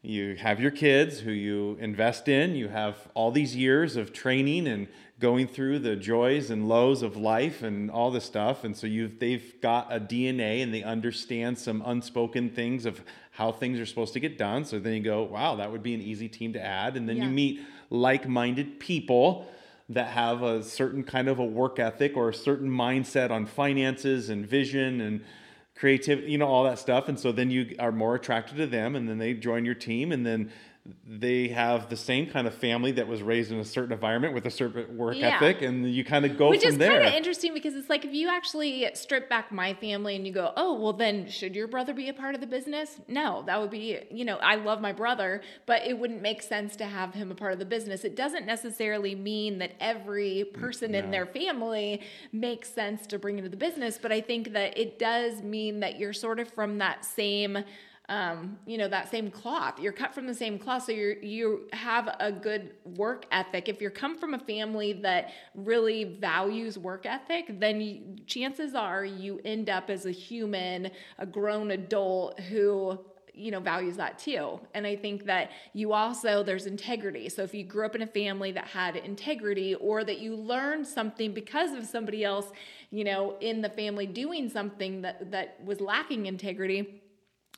You 0.06 0.36
have 0.36 0.60
your 0.60 0.70
kids 0.70 1.18
who 1.18 1.32
you 1.32 1.76
invest 1.80 2.28
in. 2.28 2.54
You 2.54 2.68
have 2.68 2.96
all 3.14 3.32
these 3.32 3.56
years 3.56 3.96
of 3.96 4.12
training 4.12 4.68
and 4.68 4.86
going 5.18 5.48
through 5.48 5.80
the 5.80 5.96
joys 5.96 6.48
and 6.48 6.68
lows 6.68 7.02
of 7.02 7.16
life 7.16 7.62
and 7.62 7.90
all 7.90 8.12
this 8.12 8.24
stuff. 8.24 8.62
And 8.62 8.76
so 8.76 8.86
you've 8.86 9.18
they've 9.18 9.60
got 9.60 9.88
a 9.90 9.98
DNA 9.98 10.62
and 10.62 10.72
they 10.72 10.84
understand 10.84 11.58
some 11.58 11.82
unspoken 11.84 12.50
things 12.50 12.86
of 12.86 13.00
how 13.32 13.50
things 13.50 13.80
are 13.80 13.86
supposed 13.86 14.12
to 14.12 14.20
get 14.20 14.38
done. 14.38 14.64
So 14.64 14.78
then 14.78 14.92
you 14.94 15.02
go, 15.02 15.24
wow, 15.24 15.56
that 15.56 15.72
would 15.72 15.82
be 15.82 15.94
an 15.94 16.00
easy 16.00 16.28
team 16.28 16.52
to 16.52 16.64
add. 16.64 16.96
And 16.96 17.08
then 17.08 17.16
Yeah. 17.16 17.24
you 17.24 17.30
meet 17.30 17.60
like-minded 17.90 18.78
people 18.78 19.48
that 19.88 20.08
have 20.08 20.42
a 20.42 20.62
certain 20.62 21.02
kind 21.02 21.26
of 21.26 21.40
a 21.40 21.44
work 21.44 21.80
ethic 21.80 22.16
or 22.16 22.28
a 22.28 22.34
certain 22.34 22.70
mindset 22.70 23.30
on 23.32 23.44
finances 23.44 24.28
and 24.30 24.46
vision 24.46 25.00
and 25.00 25.24
creativity, 25.76 26.32
you 26.32 26.38
know, 26.38 26.46
all 26.46 26.64
that 26.64 26.78
stuff. 26.78 27.08
And 27.08 27.20
so 27.20 27.32
then 27.32 27.50
you 27.50 27.76
are 27.78 27.92
more 27.92 28.14
attracted 28.14 28.56
to 28.56 28.66
them 28.66 28.96
and 28.96 29.08
then 29.08 29.18
they 29.18 29.34
join 29.34 29.64
your 29.64 29.74
team 29.74 30.10
and 30.10 30.24
then 30.24 30.50
they 31.06 31.48
have 31.48 31.88
the 31.88 31.96
same 31.96 32.26
kind 32.28 32.46
of 32.46 32.54
family 32.54 32.92
that 32.92 33.06
was 33.08 33.22
raised 33.22 33.50
in 33.52 33.58
a 33.58 33.64
certain 33.64 33.92
environment 33.92 34.34
with 34.34 34.46
a 34.46 34.50
certain 34.50 34.96
work 34.96 35.16
Yeah. 35.16 35.36
ethic 35.36 35.62
and 35.62 35.90
you 35.92 36.04
kind 36.04 36.24
of 36.24 36.36
go 36.36 36.50
which 36.50 36.62
from 36.62 36.70
is 36.72 36.78
there. 36.78 36.90
kind 36.90 37.06
of 37.06 37.12
interesting 37.14 37.54
because 37.54 37.74
it's 37.74 37.88
like 37.88 38.04
if 38.04 38.12
you 38.12 38.28
actually 38.28 38.88
strip 38.94 39.28
back 39.28 39.50
my 39.52 39.74
family 39.74 40.16
and 40.16 40.26
you 40.26 40.32
go, 40.32 40.52
oh, 40.56 40.74
well, 40.80 40.92
then 40.92 41.28
should 41.28 41.54
your 41.54 41.68
brother 41.68 41.94
be 41.94 42.08
a 42.08 42.14
part 42.14 42.34
of 42.34 42.40
the 42.40 42.46
business? 42.46 43.00
No, 43.08 43.42
that 43.46 43.60
would 43.60 43.70
be, 43.70 43.98
you 44.10 44.24
know, 44.24 44.36
I 44.38 44.56
love 44.56 44.80
my 44.80 44.92
brother, 44.92 45.42
but 45.66 45.86
it 45.86 45.98
wouldn't 45.98 46.22
make 46.22 46.42
sense 46.42 46.76
to 46.76 46.84
have 46.86 47.14
him 47.14 47.30
a 47.30 47.34
part 47.34 47.52
of 47.52 47.58
the 47.58 47.64
business. 47.64 48.04
It 48.04 48.16
doesn't 48.16 48.46
necessarily 48.46 49.14
mean 49.14 49.58
that 49.58 49.72
every 49.80 50.44
person 50.54 50.94
in 50.94 51.10
their 51.10 51.26
family 51.26 52.00
makes 52.32 52.68
sense 52.72 53.06
to 53.08 53.18
bring 53.18 53.38
into 53.38 53.50
the 53.50 53.56
business, 53.56 53.98
but 54.00 54.12
I 54.12 54.20
think 54.20 54.52
that 54.52 54.76
it 54.78 54.98
does 54.98 55.42
mean 55.42 55.80
that 55.80 55.98
you're 55.98 56.12
sort 56.12 56.40
of 56.40 56.48
from 56.48 56.78
that 56.78 57.04
same 57.04 57.58
um, 58.08 58.58
you 58.66 58.78
know 58.78 58.88
that 58.88 59.10
same 59.10 59.30
cloth. 59.30 59.80
You're 59.80 59.92
cut 59.92 60.14
from 60.14 60.26
the 60.26 60.34
same 60.34 60.58
cloth 60.58 60.84
so 60.84 60.92
you 60.92 61.16
you 61.22 61.68
have 61.72 62.14
a 62.20 62.30
good 62.30 62.74
work 62.84 63.26
ethic. 63.32 63.68
If 63.68 63.82
you 63.82 63.90
come 63.90 64.18
from 64.18 64.34
a 64.34 64.38
family 64.38 64.92
that 65.02 65.32
really 65.54 66.04
values 66.04 66.78
work 66.78 67.04
ethic 67.04 67.58
then 67.58 67.80
you, 67.80 68.16
chances 68.26 68.74
are 68.74 69.04
you 69.04 69.40
end 69.44 69.68
up 69.68 69.90
as 69.90 70.06
a 70.06 70.12
human 70.12 70.90
a 71.18 71.26
grown 71.26 71.72
adult 71.72 72.38
who 72.40 72.98
you 73.34 73.50
know 73.50 73.60
values 73.60 73.96
that 73.96 74.18
too. 74.20 74.60
And 74.72 74.86
i 74.86 74.94
think 74.94 75.24
that 75.24 75.50
you 75.72 75.92
also 75.92 76.44
there's 76.44 76.66
integrity. 76.66 77.28
So 77.28 77.42
if 77.42 77.54
you 77.54 77.64
grew 77.64 77.86
up 77.86 77.96
in 77.96 78.02
a 78.02 78.06
family 78.06 78.52
that 78.52 78.68
had 78.68 78.94
integrity 78.94 79.74
or 79.74 80.04
that 80.04 80.20
you 80.20 80.36
learned 80.36 80.86
something 80.86 81.34
because 81.34 81.72
of 81.72 81.84
somebody 81.86 82.22
else 82.22 82.46
you 82.90 83.02
know 83.02 83.36
in 83.40 83.62
the 83.62 83.68
family 83.70 84.06
doing 84.06 84.48
something 84.48 85.02
that 85.02 85.32
that 85.32 85.58
was 85.64 85.80
lacking 85.80 86.26
integrity 86.26 87.02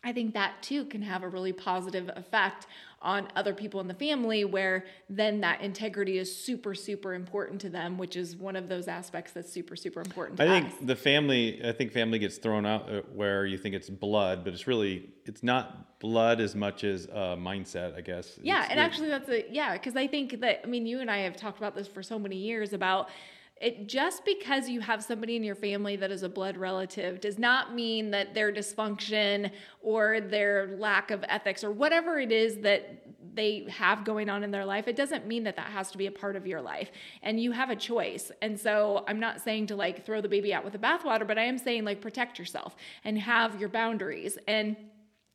I 0.08 0.12
think 0.12 0.32
that 0.32 0.62
too 0.62 0.86
can 0.86 1.02
have 1.02 1.22
a 1.22 1.28
really 1.28 1.52
positive 1.52 2.08
effect 2.16 2.66
on 3.02 3.28
other 3.36 3.52
people 3.52 3.78
in 3.80 3.86
the 3.88 3.94
family 3.94 4.44
where 4.44 4.84
then 5.10 5.42
that 5.42 5.60
integrity 5.60 6.16
is 6.18 6.34
super 6.34 6.74
super 6.74 7.12
important 7.14 7.60
to 7.60 7.68
them 7.68 7.96
which 7.98 8.16
is 8.16 8.34
one 8.34 8.56
of 8.56 8.68
those 8.68 8.88
aspects 8.88 9.32
that's 9.32 9.52
super 9.52 9.76
super 9.76 10.00
important 10.00 10.38
to 10.38 10.44
I 10.44 10.46
think 10.48 10.66
us. 10.72 10.72
the 10.82 10.96
family. 10.96 11.60
I 11.62 11.72
think 11.72 11.92
family 11.92 12.18
gets 12.18 12.38
thrown 12.38 12.64
out 12.64 12.90
uh, 12.90 13.02
where 13.14 13.44
you 13.44 13.58
think 13.58 13.74
it's 13.74 13.90
blood, 13.90 14.44
but 14.44 14.52
it's 14.54 14.66
really 14.66 15.10
it's 15.26 15.42
not 15.42 16.00
blood 16.00 16.40
as 16.40 16.54
much 16.54 16.84
as 16.84 17.04
a 17.06 17.36
mindset. 17.48 17.94
I 17.94 18.00
guess. 18.00 18.38
Yeah, 18.42 18.54
It's- 18.60 18.70
and 18.70 18.80
it- 18.80 18.82
actually 18.82 19.08
that's 19.10 19.28
a 19.28 19.44
yeah, 19.50 19.74
because 19.74 19.94
I 19.94 20.06
think 20.06 20.40
that 20.40 20.62
I 20.64 20.66
mean 20.66 20.86
you 20.86 21.00
and 21.00 21.10
I 21.10 21.18
have 21.18 21.36
talked 21.36 21.58
about 21.58 21.74
this 21.76 21.86
for 21.86 22.02
so 22.02 22.18
many 22.18 22.36
years 22.36 22.72
about 22.72 23.10
it 23.60 23.88
just 23.88 24.24
because 24.24 24.68
you 24.68 24.80
have 24.80 25.02
somebody 25.02 25.36
in 25.36 25.42
your 25.42 25.54
family 25.54 25.96
that 25.96 26.10
is 26.10 26.22
a 26.22 26.28
blood 26.28 26.56
relative 26.56 27.20
does 27.20 27.38
not 27.38 27.74
mean 27.74 28.10
that 28.10 28.34
their 28.34 28.52
dysfunction 28.52 29.50
or 29.82 30.20
their 30.20 30.76
lack 30.78 31.10
of 31.10 31.24
ethics 31.28 31.64
or 31.64 31.70
whatever 31.70 32.18
it 32.18 32.30
is 32.30 32.58
that 32.58 33.02
they 33.34 33.66
have 33.68 34.04
going 34.04 34.28
on 34.28 34.42
in 34.42 34.50
their 34.50 34.64
life 34.64 34.88
it 34.88 34.96
doesn't 34.96 35.26
mean 35.26 35.44
that 35.44 35.56
that 35.56 35.66
has 35.66 35.90
to 35.90 35.98
be 35.98 36.06
a 36.06 36.10
part 36.10 36.36
of 36.36 36.46
your 36.46 36.60
life. 36.60 36.90
And 37.22 37.40
you 37.40 37.52
have 37.52 37.70
a 37.70 37.76
choice. 37.76 38.30
And 38.42 38.58
so 38.58 39.04
i'm 39.08 39.20
not 39.20 39.40
saying 39.40 39.66
to 39.68 39.76
like 39.76 40.04
throw 40.06 40.20
the 40.20 40.28
baby 40.28 40.54
out 40.54 40.64
with 40.64 40.72
the 40.72 40.78
bathwater 40.78 41.26
but 41.26 41.38
i 41.38 41.44
am 41.44 41.58
saying 41.58 41.84
like 41.84 42.00
protect 42.00 42.38
yourself 42.38 42.76
and 43.04 43.18
have 43.18 43.60
your 43.60 43.68
boundaries. 43.68 44.38
And 44.46 44.76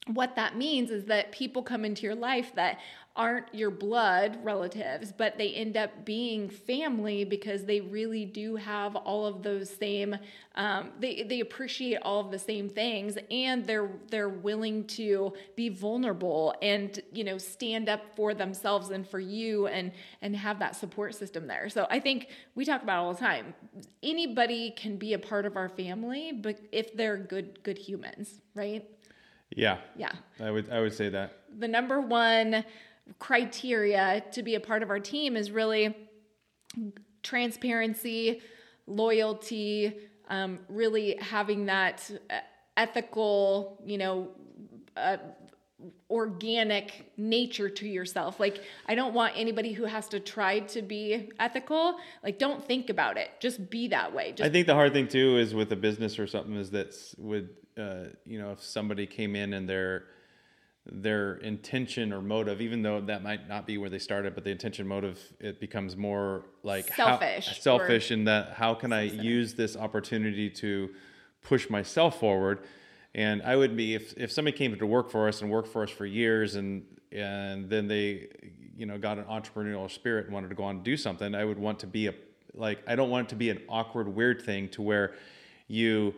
what 0.07 0.35
that 0.35 0.57
means 0.57 0.91
is 0.91 1.05
that 1.05 1.31
people 1.31 1.63
come 1.63 1.85
into 1.85 2.03
your 2.03 2.15
life 2.15 2.53
that 2.55 2.79
aren't 3.15 3.53
your 3.53 3.69
blood 3.69 4.39
relatives, 4.43 5.11
but 5.15 5.37
they 5.37 5.49
end 5.49 5.77
up 5.77 6.03
being 6.03 6.49
family 6.49 7.23
because 7.23 7.63
they 7.65 7.79
really 7.79 8.25
do 8.25 8.55
have 8.55 8.95
all 8.95 9.27
of 9.27 9.43
those 9.43 9.69
same. 9.69 10.15
Um, 10.55 10.89
they 10.99 11.23
they 11.23 11.39
appreciate 11.39 11.97
all 12.01 12.19
of 12.19 12.31
the 12.31 12.39
same 12.39 12.69
things, 12.69 13.17
and 13.29 13.65
they're 13.67 13.91
they're 14.09 14.29
willing 14.29 14.85
to 14.87 15.33
be 15.55 15.69
vulnerable 15.69 16.55
and 16.61 16.99
you 17.11 17.23
know 17.23 17.37
stand 17.37 17.87
up 17.87 18.01
for 18.15 18.33
themselves 18.33 18.89
and 18.89 19.07
for 19.07 19.19
you 19.19 19.67
and 19.67 19.91
and 20.23 20.35
have 20.35 20.57
that 20.59 20.75
support 20.75 21.13
system 21.13 21.45
there. 21.45 21.69
So 21.69 21.85
I 21.91 21.99
think 21.99 22.29
we 22.55 22.65
talk 22.65 22.81
about 22.81 23.03
it 23.03 23.05
all 23.05 23.13
the 23.13 23.19
time. 23.19 23.53
Anybody 24.01 24.71
can 24.71 24.97
be 24.97 25.13
a 25.13 25.19
part 25.19 25.45
of 25.45 25.55
our 25.55 25.69
family, 25.69 26.31
but 26.31 26.59
if 26.71 26.95
they're 26.95 27.17
good 27.17 27.61
good 27.61 27.77
humans, 27.77 28.41
right? 28.55 28.89
Yeah. 29.55 29.77
Yeah 29.95 30.13
I 30.39 30.49
would. 30.49 30.71
I 30.71 30.79
would 30.81 30.93
say 30.93 31.09
that. 31.09 31.41
the 31.59 31.67
number 31.67 32.01
one 32.01 32.65
criteria 33.19 34.23
to 34.31 34.43
be 34.43 34.55
a 34.55 34.59
part 34.59 34.83
of 34.83 34.89
our 34.89 34.99
team 34.99 35.35
is 35.35 35.51
really 35.51 35.95
transparency, 37.21 38.41
loyalty, 38.87 39.93
um, 40.29 40.59
really 40.69 41.17
having 41.19 41.65
that 41.65 42.09
uh, 42.29 42.35
ethical, 42.77 43.81
you 43.85 43.97
know, 43.97 44.29
uh, 44.97 45.17
organic 46.09 47.11
nature 47.17 47.69
to 47.69 47.87
yourself. 47.87 48.39
Like, 48.39 48.61
I 48.87 48.95
don't 48.95 49.13
want 49.13 49.33
anybody 49.35 49.73
who 49.73 49.83
has 49.85 50.07
to 50.09 50.19
try 50.19 50.59
to 50.59 50.81
be 50.81 51.29
ethical. 51.39 51.97
Like, 52.23 52.39
don't 52.39 52.63
think 52.63 52.89
about 52.89 53.17
it. 53.17 53.31
Just 53.39 53.69
be 53.69 53.89
that 53.89 54.13
way. 54.13 54.31
Just 54.31 54.47
I 54.47 54.51
think 54.51 54.67
the 54.67 54.75
hard 54.75 54.93
thing 54.93 55.07
too 55.07 55.37
is 55.37 55.53
with 55.53 55.71
a 55.71 55.75
business 55.75 56.19
or 56.19 56.27
something 56.27 56.55
is 56.55 56.71
that 56.71 56.95
would 57.17 57.49
uh, 57.77 58.05
you 58.25 58.39
know 58.39 58.51
if 58.51 58.61
somebody 58.61 59.05
came 59.05 59.35
in 59.35 59.53
and 59.53 59.67
they're 59.67 60.05
their 60.85 61.35
intention 61.35 62.11
or 62.11 62.21
motive, 62.21 62.59
even 62.61 62.81
though 62.81 62.99
that 62.99 63.23
might 63.23 63.47
not 63.47 63.65
be 63.65 63.77
where 63.77 63.89
they 63.89 63.99
started, 63.99 64.35
but 64.35 64.43
the 64.43 64.49
intention 64.49 64.85
motive 64.85 65.19
it 65.39 65.59
becomes 65.59 65.95
more 65.95 66.43
like 66.61 66.93
selfish, 66.93 67.47
how, 67.47 67.53
selfish, 67.53 68.11
in 68.11 68.25
that 68.25 68.53
how 68.53 68.73
can 68.73 68.91
I 68.91 69.03
use 69.03 69.53
this 69.53 69.77
opportunity 69.77 70.49
to 70.49 70.89
push 71.41 71.69
myself 71.69 72.19
forward? 72.19 72.59
And 73.15 73.41
I 73.43 73.55
would 73.55 73.77
be 73.77 73.93
if 73.95 74.13
if 74.17 74.31
somebody 74.31 74.57
came 74.57 74.77
to 74.77 74.85
work 74.85 75.09
for 75.09 75.27
us 75.27 75.41
and 75.41 75.49
worked 75.49 75.69
for 75.69 75.83
us 75.83 75.89
for 75.89 76.05
years, 76.05 76.55
and 76.55 76.83
and 77.11 77.69
then 77.69 77.87
they 77.87 78.27
you 78.75 78.85
know 78.85 78.97
got 78.97 79.17
an 79.17 79.25
entrepreneurial 79.25 79.89
spirit 79.89 80.25
and 80.25 80.33
wanted 80.33 80.49
to 80.49 80.55
go 80.55 80.63
on 80.63 80.77
and 80.77 80.83
do 80.83 80.97
something, 80.97 81.33
I 81.33 81.45
would 81.45 81.59
want 81.59 81.79
to 81.79 81.87
be 81.87 82.07
a 82.07 82.13
like 82.55 82.83
I 82.87 82.95
don't 82.95 83.09
want 83.09 83.27
it 83.27 83.29
to 83.29 83.35
be 83.35 83.49
an 83.49 83.61
awkward, 83.69 84.07
weird 84.07 84.41
thing 84.41 84.67
to 84.69 84.81
where 84.81 85.13
you 85.67 86.13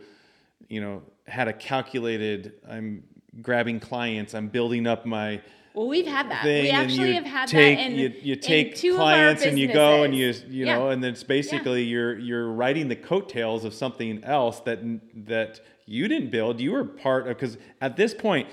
you 0.69 0.81
know 0.81 1.03
had 1.27 1.47
a 1.47 1.53
calculated 1.53 2.53
I'm 2.67 3.03
grabbing 3.41 3.79
clients. 3.79 4.33
I'm 4.33 4.47
building 4.47 4.87
up 4.87 5.05
my 5.05 5.41
well, 5.75 5.87
we've 5.87 6.07
had 6.07 6.31
that. 6.31 6.45
We 6.45 6.69
actually 6.69 7.13
have 7.15 7.25
had 7.25 7.49
take, 7.49 7.77
that. 7.77 7.87
In, 7.87 7.95
you, 7.95 8.13
you 8.21 8.35
take 8.37 8.79
clients 8.79 9.43
and 9.43 9.59
you 9.59 9.71
go 9.71 10.03
and 10.03 10.15
you 10.15 10.27
you 10.47 10.65
yeah. 10.65 10.77
know, 10.77 10.89
and 10.89 11.03
it's 11.03 11.23
basically 11.23 11.83
yeah. 11.83 11.91
you're 11.91 12.17
you're 12.17 12.51
riding 12.51 12.87
the 12.87 12.95
coattails 12.95 13.65
of 13.65 13.73
something 13.73 14.23
else 14.23 14.61
that 14.61 14.79
that 15.25 15.59
you 15.85 16.07
didn't 16.07 16.31
build. 16.31 16.61
You 16.61 16.71
were 16.71 16.85
part 16.85 17.27
of 17.27 17.35
because 17.35 17.57
at 17.81 17.97
this 17.97 18.13
point, 18.13 18.47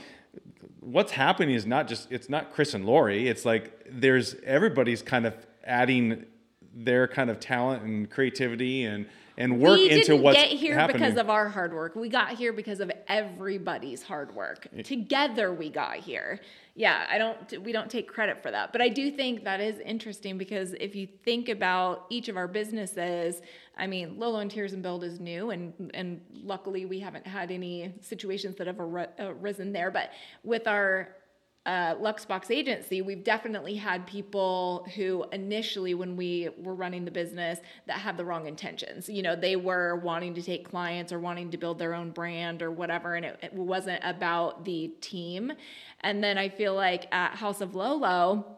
what's 0.80 1.12
happening 1.12 1.54
is 1.54 1.64
not 1.64 1.86
just 1.86 2.10
it's 2.10 2.28
not 2.28 2.52
Chris 2.52 2.74
and 2.74 2.84
Lori. 2.84 3.28
It's 3.28 3.44
like 3.44 3.86
there's 3.88 4.34
everybody's 4.44 5.00
kind 5.02 5.24
of 5.24 5.34
adding 5.64 6.26
their 6.74 7.06
kind 7.06 7.30
of 7.30 7.38
talent 7.38 7.84
and 7.84 8.10
creativity 8.10 8.84
and 8.84 9.06
and 9.36 9.60
work 9.60 9.78
we 9.78 9.90
into 9.90 10.16
what's 10.16 10.36
get 10.36 10.48
here 10.48 10.74
happening. 10.74 11.02
because 11.02 11.16
of 11.16 11.30
our 11.30 11.48
hard 11.48 11.72
work. 11.72 11.94
We 11.94 12.08
got 12.08 12.30
here 12.30 12.52
because 12.52 12.80
of 12.80 12.90
everybody's 13.08 14.02
hard 14.02 14.34
work. 14.34 14.68
Together 14.84 15.52
we 15.52 15.70
got 15.70 15.96
here. 15.96 16.40
Yeah, 16.74 17.06
I 17.10 17.18
don't 17.18 17.62
we 17.62 17.72
don't 17.72 17.90
take 17.90 18.08
credit 18.08 18.42
for 18.42 18.50
that. 18.50 18.72
But 18.72 18.80
I 18.80 18.88
do 18.88 19.10
think 19.10 19.44
that 19.44 19.60
is 19.60 19.78
interesting 19.80 20.38
because 20.38 20.72
if 20.74 20.94
you 20.94 21.06
think 21.24 21.48
about 21.48 22.06
each 22.10 22.28
of 22.28 22.36
our 22.36 22.48
businesses, 22.48 23.42
I 23.76 23.86
mean, 23.86 24.18
Lolo 24.18 24.40
Interiors 24.40 24.72
and 24.72 24.82
Build 24.82 25.04
is 25.04 25.20
new 25.20 25.50
and 25.50 25.90
and 25.94 26.20
luckily 26.32 26.86
we 26.86 27.00
haven't 27.00 27.26
had 27.26 27.50
any 27.50 27.94
situations 28.00 28.56
that 28.56 28.66
have 28.66 28.80
arisen 28.80 29.72
there, 29.72 29.90
but 29.90 30.10
with 30.44 30.66
our 30.66 31.16
uh, 31.64 31.94
Luxbox 31.94 32.50
agency, 32.50 33.02
we've 33.02 33.22
definitely 33.22 33.76
had 33.76 34.04
people 34.06 34.84
who 34.96 35.24
initially, 35.32 35.94
when 35.94 36.16
we 36.16 36.48
were 36.58 36.74
running 36.74 37.04
the 37.04 37.10
business, 37.10 37.60
that 37.86 37.98
had 37.98 38.16
the 38.16 38.24
wrong 38.24 38.46
intentions. 38.46 39.08
You 39.08 39.22
know, 39.22 39.36
they 39.36 39.54
were 39.54 39.96
wanting 39.96 40.34
to 40.34 40.42
take 40.42 40.68
clients 40.68 41.12
or 41.12 41.20
wanting 41.20 41.50
to 41.50 41.58
build 41.58 41.78
their 41.78 41.94
own 41.94 42.10
brand 42.10 42.62
or 42.62 42.72
whatever, 42.72 43.14
and 43.14 43.24
it, 43.24 43.38
it 43.42 43.52
wasn't 43.52 44.00
about 44.02 44.64
the 44.64 44.88
team. 45.00 45.52
And 46.00 46.22
then 46.22 46.36
I 46.36 46.48
feel 46.48 46.74
like 46.74 47.06
at 47.14 47.36
House 47.36 47.60
of 47.60 47.76
Lolo, 47.76 48.56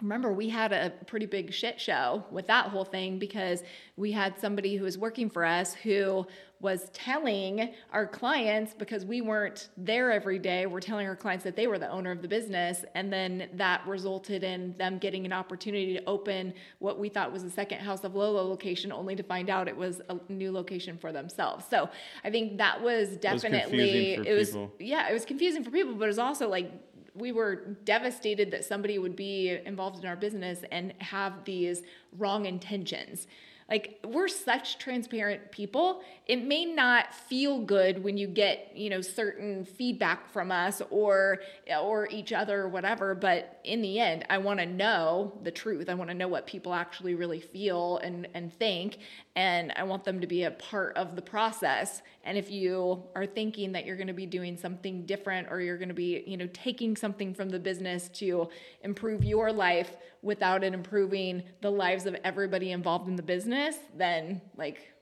remember 0.00 0.32
we 0.32 0.48
had 0.48 0.72
a 0.72 0.92
pretty 1.06 1.26
big 1.26 1.52
shit 1.52 1.80
show 1.80 2.24
with 2.30 2.46
that 2.46 2.66
whole 2.66 2.84
thing 2.84 3.18
because 3.18 3.62
we 3.96 4.12
had 4.12 4.38
somebody 4.38 4.76
who 4.76 4.84
was 4.84 4.96
working 4.96 5.28
for 5.28 5.44
us 5.44 5.74
who 5.74 6.24
was 6.60 6.90
telling 6.92 7.72
our 7.92 8.06
clients 8.06 8.74
because 8.74 9.04
we 9.04 9.20
weren't 9.20 9.68
there 9.76 10.10
every 10.10 10.38
day 10.38 10.66
we're 10.66 10.80
telling 10.80 11.06
our 11.06 11.14
clients 11.14 11.44
that 11.44 11.54
they 11.54 11.68
were 11.68 11.78
the 11.78 11.88
owner 11.88 12.10
of 12.10 12.20
the 12.20 12.28
business. 12.28 12.84
And 12.94 13.12
then 13.12 13.48
that 13.54 13.86
resulted 13.86 14.42
in 14.42 14.76
them 14.76 14.98
getting 14.98 15.24
an 15.24 15.32
opportunity 15.32 15.94
to 15.94 16.04
open 16.06 16.52
what 16.80 16.98
we 16.98 17.08
thought 17.08 17.32
was 17.32 17.44
a 17.44 17.50
second 17.50 17.78
house 17.78 18.02
of 18.02 18.14
lolo 18.14 18.42
location 18.42 18.90
only 18.90 19.14
to 19.14 19.22
find 19.22 19.50
out 19.50 19.68
it 19.68 19.76
was 19.76 20.00
a 20.08 20.16
new 20.28 20.50
location 20.50 20.98
for 20.98 21.12
themselves. 21.12 21.64
So 21.68 21.88
i 22.24 22.30
think 22.30 22.58
that 22.58 22.80
was 22.82 23.16
definitely 23.16 24.14
it 24.14 24.36
was, 24.36 24.54
it 24.54 24.58
was 24.58 24.70
yeah 24.78 25.08
it 25.08 25.12
was 25.12 25.24
confusing 25.24 25.62
for 25.62 25.70
people 25.70 25.94
but 25.94 26.04
it 26.04 26.08
was 26.08 26.18
also 26.18 26.48
like 26.48 26.72
we 27.18 27.32
were 27.32 27.76
devastated 27.84 28.50
that 28.50 28.64
somebody 28.64 28.98
would 28.98 29.16
be 29.16 29.58
involved 29.64 30.02
in 30.02 30.08
our 30.08 30.16
business 30.16 30.60
and 30.70 30.92
have 30.98 31.44
these 31.44 31.82
wrong 32.16 32.46
intentions. 32.46 33.26
Like 33.68 34.00
we're 34.02 34.28
such 34.28 34.78
transparent 34.78 35.52
people. 35.52 36.00
It 36.26 36.42
may 36.44 36.64
not 36.64 37.14
feel 37.14 37.60
good 37.60 38.02
when 38.02 38.16
you 38.16 38.26
get, 38.26 38.72
you 38.74 38.88
know, 38.88 39.02
certain 39.02 39.64
feedback 39.66 40.30
from 40.32 40.50
us 40.50 40.80
or 40.90 41.40
or 41.80 42.08
each 42.10 42.32
other 42.32 42.62
or 42.62 42.68
whatever, 42.68 43.14
but 43.14 43.60
in 43.64 43.82
the 43.82 44.00
end, 44.00 44.24
I 44.30 44.38
want 44.38 44.60
to 44.60 44.66
know 44.66 45.38
the 45.42 45.50
truth. 45.50 45.90
I 45.90 45.94
want 45.94 46.08
to 46.08 46.14
know 46.14 46.28
what 46.28 46.46
people 46.46 46.72
actually 46.72 47.14
really 47.14 47.40
feel 47.40 47.98
and 47.98 48.26
and 48.32 48.52
think 48.54 48.98
and 49.38 49.72
I 49.76 49.84
want 49.84 50.02
them 50.02 50.20
to 50.20 50.26
be 50.26 50.42
a 50.42 50.50
part 50.50 50.96
of 50.96 51.14
the 51.14 51.22
process. 51.22 52.02
And 52.24 52.36
if 52.36 52.50
you 52.50 53.04
are 53.14 53.24
thinking 53.24 53.70
that 53.70 53.86
you're 53.86 53.94
going 53.94 54.08
to 54.08 54.12
be 54.12 54.26
doing 54.26 54.56
something 54.56 55.06
different 55.06 55.46
or 55.48 55.60
you're 55.60 55.78
going 55.78 55.90
to 55.90 55.94
be, 55.94 56.24
you 56.26 56.36
know, 56.36 56.48
taking 56.52 56.96
something 56.96 57.32
from 57.32 57.48
the 57.48 57.60
business 57.60 58.08
to 58.14 58.48
improve 58.82 59.22
your 59.22 59.52
life 59.52 59.96
without 60.22 60.64
it 60.64 60.74
improving 60.74 61.42
the 61.60 61.70
lives 61.70 62.06
of 62.06 62.16
everybody 62.24 62.72
involved 62.72 63.08
in 63.08 63.16
the 63.16 63.22
business, 63.22 63.76
then 63.96 64.40
like 64.56 64.92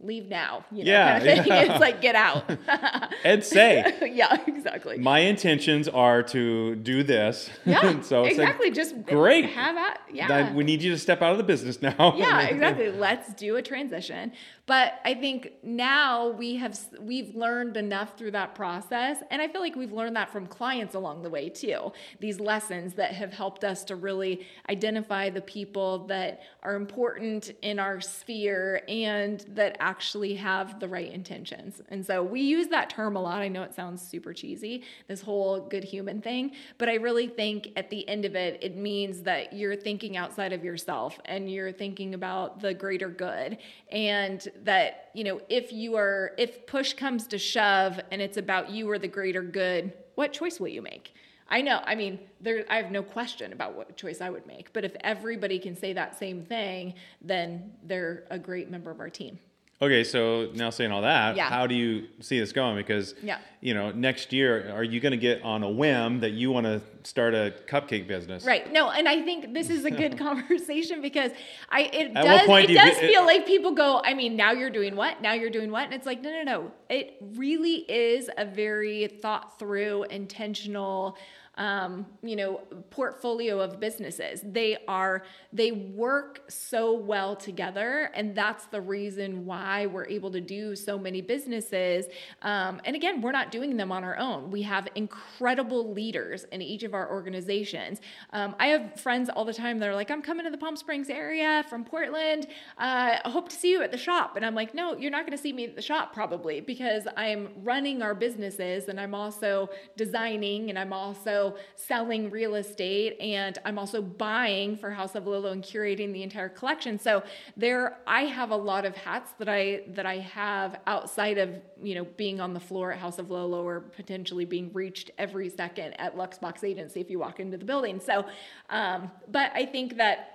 leave 0.00 0.28
now. 0.28 0.64
You 0.70 0.84
know, 0.84 0.90
yeah, 0.90 1.18
kind 1.18 1.40
of 1.40 1.46
yeah. 1.46 1.62
It's 1.64 1.80
like 1.80 2.00
get 2.00 2.14
out. 2.14 2.50
and 3.24 3.42
say. 3.42 4.10
yeah, 4.14 4.36
exactly. 4.46 4.98
My 4.98 5.20
intentions 5.20 5.88
are 5.88 6.22
to 6.24 6.76
do 6.76 7.02
this. 7.02 7.50
Yeah. 7.64 8.00
so 8.02 8.24
exactly. 8.24 8.66
Like, 8.66 8.74
just 8.74 9.04
great. 9.06 9.46
Have 9.50 9.76
at 9.76 10.00
yeah. 10.12 10.52
we 10.52 10.64
need 10.64 10.82
you 10.82 10.90
to 10.90 10.98
step 10.98 11.22
out 11.22 11.32
of 11.32 11.38
the 11.38 11.44
business 11.44 11.80
now. 11.80 12.14
yeah, 12.16 12.42
exactly. 12.42 12.90
Let's 12.90 13.32
do 13.34 13.56
a 13.56 13.62
transition. 13.62 14.32
But 14.66 14.94
I 15.04 15.14
think 15.14 15.52
now 15.62 16.28
we 16.30 16.56
have 16.56 16.78
we've 16.98 17.34
learned 17.34 17.76
enough 17.76 18.16
through 18.16 18.30
that 18.30 18.54
process, 18.54 19.18
and 19.30 19.42
I 19.42 19.48
feel 19.48 19.60
like 19.60 19.76
we've 19.76 19.92
learned 19.92 20.16
that 20.16 20.30
from 20.30 20.46
clients 20.46 20.94
along 20.94 21.22
the 21.22 21.28
way 21.28 21.50
too. 21.50 21.92
These 22.18 22.40
lessons 22.40 22.94
that 22.94 23.12
have 23.12 23.34
helped 23.34 23.62
us 23.62 23.84
to 23.84 23.96
really 23.96 24.46
identify 24.70 25.28
the 25.28 25.42
people 25.42 26.06
that 26.06 26.40
are 26.62 26.76
important 26.76 27.52
in 27.60 27.78
our 27.78 28.00
sphere 28.00 28.82
and 28.88 29.40
that 29.50 29.76
actually 29.84 30.34
have 30.34 30.80
the 30.80 30.88
right 30.88 31.12
intentions. 31.12 31.82
And 31.90 32.04
so 32.04 32.22
we 32.22 32.40
use 32.40 32.68
that 32.68 32.88
term 32.88 33.16
a 33.16 33.20
lot. 33.20 33.42
I 33.42 33.48
know 33.48 33.62
it 33.62 33.74
sounds 33.74 34.00
super 34.00 34.32
cheesy, 34.32 34.82
this 35.08 35.20
whole 35.20 35.60
good 35.60 35.84
human 35.84 36.22
thing, 36.22 36.52
but 36.78 36.88
I 36.88 36.94
really 36.94 37.26
think 37.26 37.68
at 37.76 37.90
the 37.90 38.08
end 38.08 38.24
of 38.24 38.34
it, 38.34 38.58
it 38.62 38.76
means 38.76 39.22
that 39.22 39.52
you're 39.52 39.76
thinking 39.76 40.16
outside 40.16 40.52
of 40.52 40.64
yourself 40.64 41.20
and 41.26 41.50
you're 41.50 41.72
thinking 41.72 42.14
about 42.14 42.60
the 42.60 42.72
greater 42.72 43.08
good 43.08 43.58
and 43.90 44.48
that 44.62 45.10
you 45.14 45.24
know 45.24 45.40
if 45.48 45.72
you 45.72 45.96
are 45.96 46.32
if 46.38 46.66
push 46.66 46.92
comes 46.92 47.26
to 47.28 47.38
shove 47.38 48.00
and 48.10 48.20
it's 48.20 48.36
about 48.36 48.70
you 48.70 48.90
or 48.90 48.98
the 48.98 49.08
greater 49.08 49.42
good 49.42 49.92
what 50.14 50.32
choice 50.32 50.60
will 50.60 50.68
you 50.68 50.82
make 50.82 51.14
i 51.48 51.60
know 51.60 51.80
i 51.84 51.94
mean 51.94 52.18
there 52.40 52.64
i 52.68 52.76
have 52.76 52.90
no 52.90 53.02
question 53.02 53.52
about 53.52 53.74
what 53.74 53.96
choice 53.96 54.20
i 54.20 54.28
would 54.28 54.46
make 54.46 54.72
but 54.72 54.84
if 54.84 54.94
everybody 55.00 55.58
can 55.58 55.76
say 55.76 55.92
that 55.92 56.18
same 56.18 56.42
thing 56.42 56.94
then 57.22 57.72
they're 57.84 58.24
a 58.30 58.38
great 58.38 58.70
member 58.70 58.90
of 58.90 59.00
our 59.00 59.10
team 59.10 59.38
Okay, 59.82 60.04
so 60.04 60.50
now 60.54 60.70
saying 60.70 60.92
all 60.92 61.02
that, 61.02 61.36
yeah. 61.36 61.48
how 61.48 61.66
do 61.66 61.74
you 61.74 62.06
see 62.20 62.38
this 62.38 62.52
going? 62.52 62.76
Because 62.76 63.14
yeah. 63.22 63.38
you 63.60 63.74
know, 63.74 63.90
next 63.90 64.32
year, 64.32 64.72
are 64.72 64.84
you 64.84 65.00
going 65.00 65.10
to 65.10 65.18
get 65.18 65.42
on 65.42 65.64
a 65.64 65.68
whim 65.68 66.20
that 66.20 66.30
you 66.30 66.52
want 66.52 66.64
to 66.64 66.80
start 67.02 67.34
a 67.34 67.52
cupcake 67.66 68.06
business? 68.06 68.44
Right. 68.44 68.72
No, 68.72 68.90
and 68.90 69.08
I 69.08 69.22
think 69.22 69.52
this 69.52 69.70
is 69.70 69.84
a 69.84 69.90
good 69.90 70.16
conversation 70.18 71.02
because 71.02 71.32
I 71.70 71.82
it 71.92 72.16
At 72.16 72.24
does 72.24 72.42
it 72.48 72.74
does 72.74 72.94
get, 72.94 73.00
feel 73.00 73.22
it, 73.22 73.26
like 73.26 73.46
people 73.46 73.72
go. 73.72 74.00
I 74.04 74.14
mean, 74.14 74.36
now 74.36 74.52
you're 74.52 74.70
doing 74.70 74.94
what? 74.94 75.20
Now 75.20 75.32
you're 75.32 75.50
doing 75.50 75.72
what? 75.72 75.84
And 75.84 75.92
it's 75.92 76.06
like, 76.06 76.22
no, 76.22 76.30
no, 76.30 76.42
no. 76.44 76.70
It 76.88 77.16
really 77.34 77.84
is 77.90 78.30
a 78.38 78.46
very 78.46 79.08
thought 79.08 79.58
through, 79.58 80.04
intentional 80.04 81.18
um, 81.56 82.06
you 82.22 82.36
know 82.36 82.60
portfolio 82.90 83.60
of 83.60 83.78
businesses. 83.78 84.40
They 84.44 84.78
are 84.88 85.22
they 85.52 85.72
work 85.72 86.42
so 86.48 86.94
well 86.94 87.36
together 87.36 88.10
and 88.14 88.34
that's 88.34 88.66
the 88.66 88.80
reason 88.80 89.46
why 89.46 89.86
we're 89.86 90.06
able 90.06 90.30
to 90.32 90.40
do 90.40 90.74
so 90.74 90.98
many 90.98 91.20
businesses. 91.20 92.06
Um, 92.42 92.80
and 92.84 92.96
again 92.96 93.20
we're 93.20 93.32
not 93.32 93.52
doing 93.52 93.76
them 93.76 93.92
on 93.92 94.04
our 94.04 94.16
own. 94.16 94.50
We 94.50 94.62
have 94.62 94.88
incredible 94.94 95.92
leaders 95.92 96.44
in 96.52 96.60
each 96.62 96.82
of 96.82 96.94
our 96.94 97.10
organizations. 97.10 98.00
Um, 98.32 98.54
i 98.58 98.68
have 98.68 98.98
friends 99.00 99.28
all 99.28 99.44
the 99.44 99.54
time 99.54 99.78
that 99.78 99.88
are 99.88 99.94
like 99.94 100.10
i'm 100.10 100.22
coming 100.22 100.44
to 100.44 100.50
the 100.50 100.58
palm 100.58 100.76
springs 100.76 101.08
area 101.08 101.64
from 101.68 101.84
portland. 101.84 102.46
Uh, 102.78 103.18
i 103.24 103.30
hope 103.30 103.48
to 103.48 103.56
see 103.56 103.70
you 103.70 103.82
at 103.82 103.92
the 103.92 103.98
shop. 103.98 104.36
And 104.36 104.44
i'm 104.44 104.54
like 104.54 104.74
no 104.74 104.96
you're 104.96 105.10
not 105.10 105.24
going 105.26 105.36
to 105.36 105.42
see 105.42 105.52
me 105.52 105.64
at 105.64 105.76
the 105.76 105.82
shop 105.82 106.12
probably 106.12 106.60
because 106.60 107.06
i'm 107.16 107.48
running 107.62 108.02
our 108.02 108.14
businesses 108.14 108.88
and 108.88 109.00
i'm 109.00 109.14
also 109.14 109.68
designing 109.96 110.70
and 110.70 110.78
i'm 110.78 110.92
also 110.92 111.43
selling 111.76 112.30
real 112.30 112.54
estate 112.54 113.16
and 113.20 113.58
I'm 113.64 113.78
also 113.78 114.00
buying 114.02 114.76
for 114.76 114.90
House 114.90 115.14
of 115.14 115.26
Lolo 115.26 115.52
and 115.52 115.62
curating 115.62 116.12
the 116.12 116.22
entire 116.22 116.48
collection. 116.48 116.98
So 116.98 117.22
there 117.56 117.98
I 118.06 118.22
have 118.22 118.50
a 118.50 118.56
lot 118.56 118.84
of 118.84 118.96
hats 118.96 119.32
that 119.38 119.48
I 119.48 119.82
that 119.88 120.06
I 120.06 120.18
have 120.18 120.80
outside 120.86 121.38
of, 121.38 121.50
you 121.82 121.94
know, 121.94 122.04
being 122.16 122.40
on 122.40 122.54
the 122.54 122.60
floor 122.60 122.92
at 122.92 122.98
House 122.98 123.18
of 123.18 123.30
Lolo 123.30 123.62
or 123.62 123.80
potentially 123.80 124.44
being 124.44 124.70
reached 124.72 125.10
every 125.18 125.48
second 125.48 125.94
at 126.00 126.16
Luxbox 126.16 126.64
Agency 126.64 127.00
if 127.00 127.10
you 127.10 127.18
walk 127.18 127.40
into 127.40 127.56
the 127.56 127.64
building. 127.64 128.00
So 128.00 128.24
um, 128.70 129.10
but 129.30 129.50
I 129.54 129.66
think 129.66 129.96
that 129.96 130.33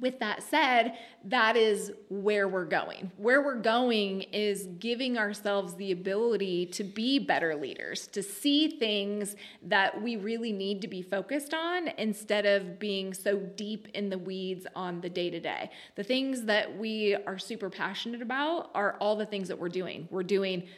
with 0.00 0.18
that 0.20 0.42
said, 0.42 0.98
that 1.24 1.56
is 1.56 1.92
where 2.10 2.46
we're 2.46 2.64
going. 2.64 3.10
Where 3.16 3.42
we're 3.42 3.60
going 3.60 4.22
is 4.32 4.66
giving 4.78 5.16
ourselves 5.16 5.74
the 5.74 5.92
ability 5.92 6.66
to 6.66 6.84
be 6.84 7.18
better 7.18 7.54
leaders, 7.56 8.06
to 8.08 8.22
see 8.22 8.78
things 8.78 9.34
that 9.62 10.00
we 10.02 10.16
really 10.16 10.52
need 10.52 10.82
to 10.82 10.88
be 10.88 11.00
focused 11.00 11.54
on 11.54 11.88
instead 11.96 12.44
of 12.44 12.78
being 12.78 13.14
so 13.14 13.36
deep 13.38 13.88
in 13.94 14.10
the 14.10 14.18
weeds 14.18 14.66
on 14.76 15.00
the 15.00 15.08
day 15.08 15.30
to 15.30 15.40
day. 15.40 15.70
The 15.96 16.04
things 16.04 16.42
that 16.42 16.76
we 16.76 17.16
are 17.26 17.38
super 17.38 17.70
passionate 17.70 18.22
about 18.22 18.70
are 18.74 18.96
all 19.00 19.16
the 19.16 19.26
things 19.26 19.48
that 19.48 19.58
we're 19.58 19.68
doing. 19.68 20.06
We're 20.10 20.22
doing 20.22 20.68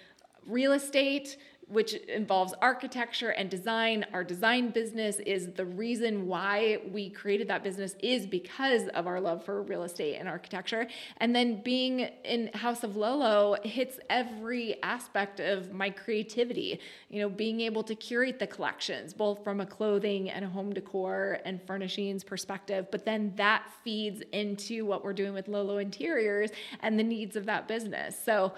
real 0.47 0.73
estate, 0.73 1.37
which 1.71 1.95
involves 1.95 2.53
architecture 2.61 3.31
and 3.31 3.49
design. 3.49 4.05
Our 4.12 4.25
design 4.25 4.71
business 4.71 5.21
is 5.21 5.53
the 5.53 5.65
reason 5.65 6.27
why 6.27 6.79
we 6.91 7.11
created 7.11 7.49
that 7.49 7.62
business 7.62 7.95
is 8.00 8.27
because 8.27 8.89
of 8.89 9.07
our 9.07 9.21
love 9.21 9.45
for 9.45 9.62
real 9.62 9.85
estate 9.85 10.17
and 10.17 10.29
architecture. 10.29 10.89
And 11.19 11.35
then 11.35 11.62
being 11.62 12.09
in 12.25 12.49
House 12.55 12.83
of 12.83 12.97
Lolo 12.97 13.57
hits 13.62 13.99
every 14.11 14.83
aspect 14.83 15.39
of 15.39 15.73
my 15.73 15.91
creativity. 15.91 16.81
You 17.09 17.21
know, 17.21 17.29
being 17.29 17.61
able 17.61 17.85
to 17.85 17.95
curate 17.95 18.39
the 18.39 18.47
collections, 18.47 19.15
both 19.15 19.45
from 19.45 19.61
a 19.61 19.67
clothing 19.67 20.29
and 20.29 20.45
a 20.45 20.49
home 20.49 20.73
decor 20.73 21.39
and 21.45 21.62
furnishings 21.67 22.25
perspective, 22.25 22.87
but 22.91 23.05
then 23.05 23.33
that 23.37 23.65
feeds 23.85 24.23
into 24.33 24.85
what 24.85 25.05
we're 25.05 25.12
doing 25.12 25.35
with 25.35 25.47
Lolo 25.47 25.79
Interiors 25.79 26.50
and 26.81 26.99
the 26.99 27.05
needs 27.05 27.37
of 27.37 27.47
that 27.47 27.69
business. 27.69 28.17
So 28.25 28.53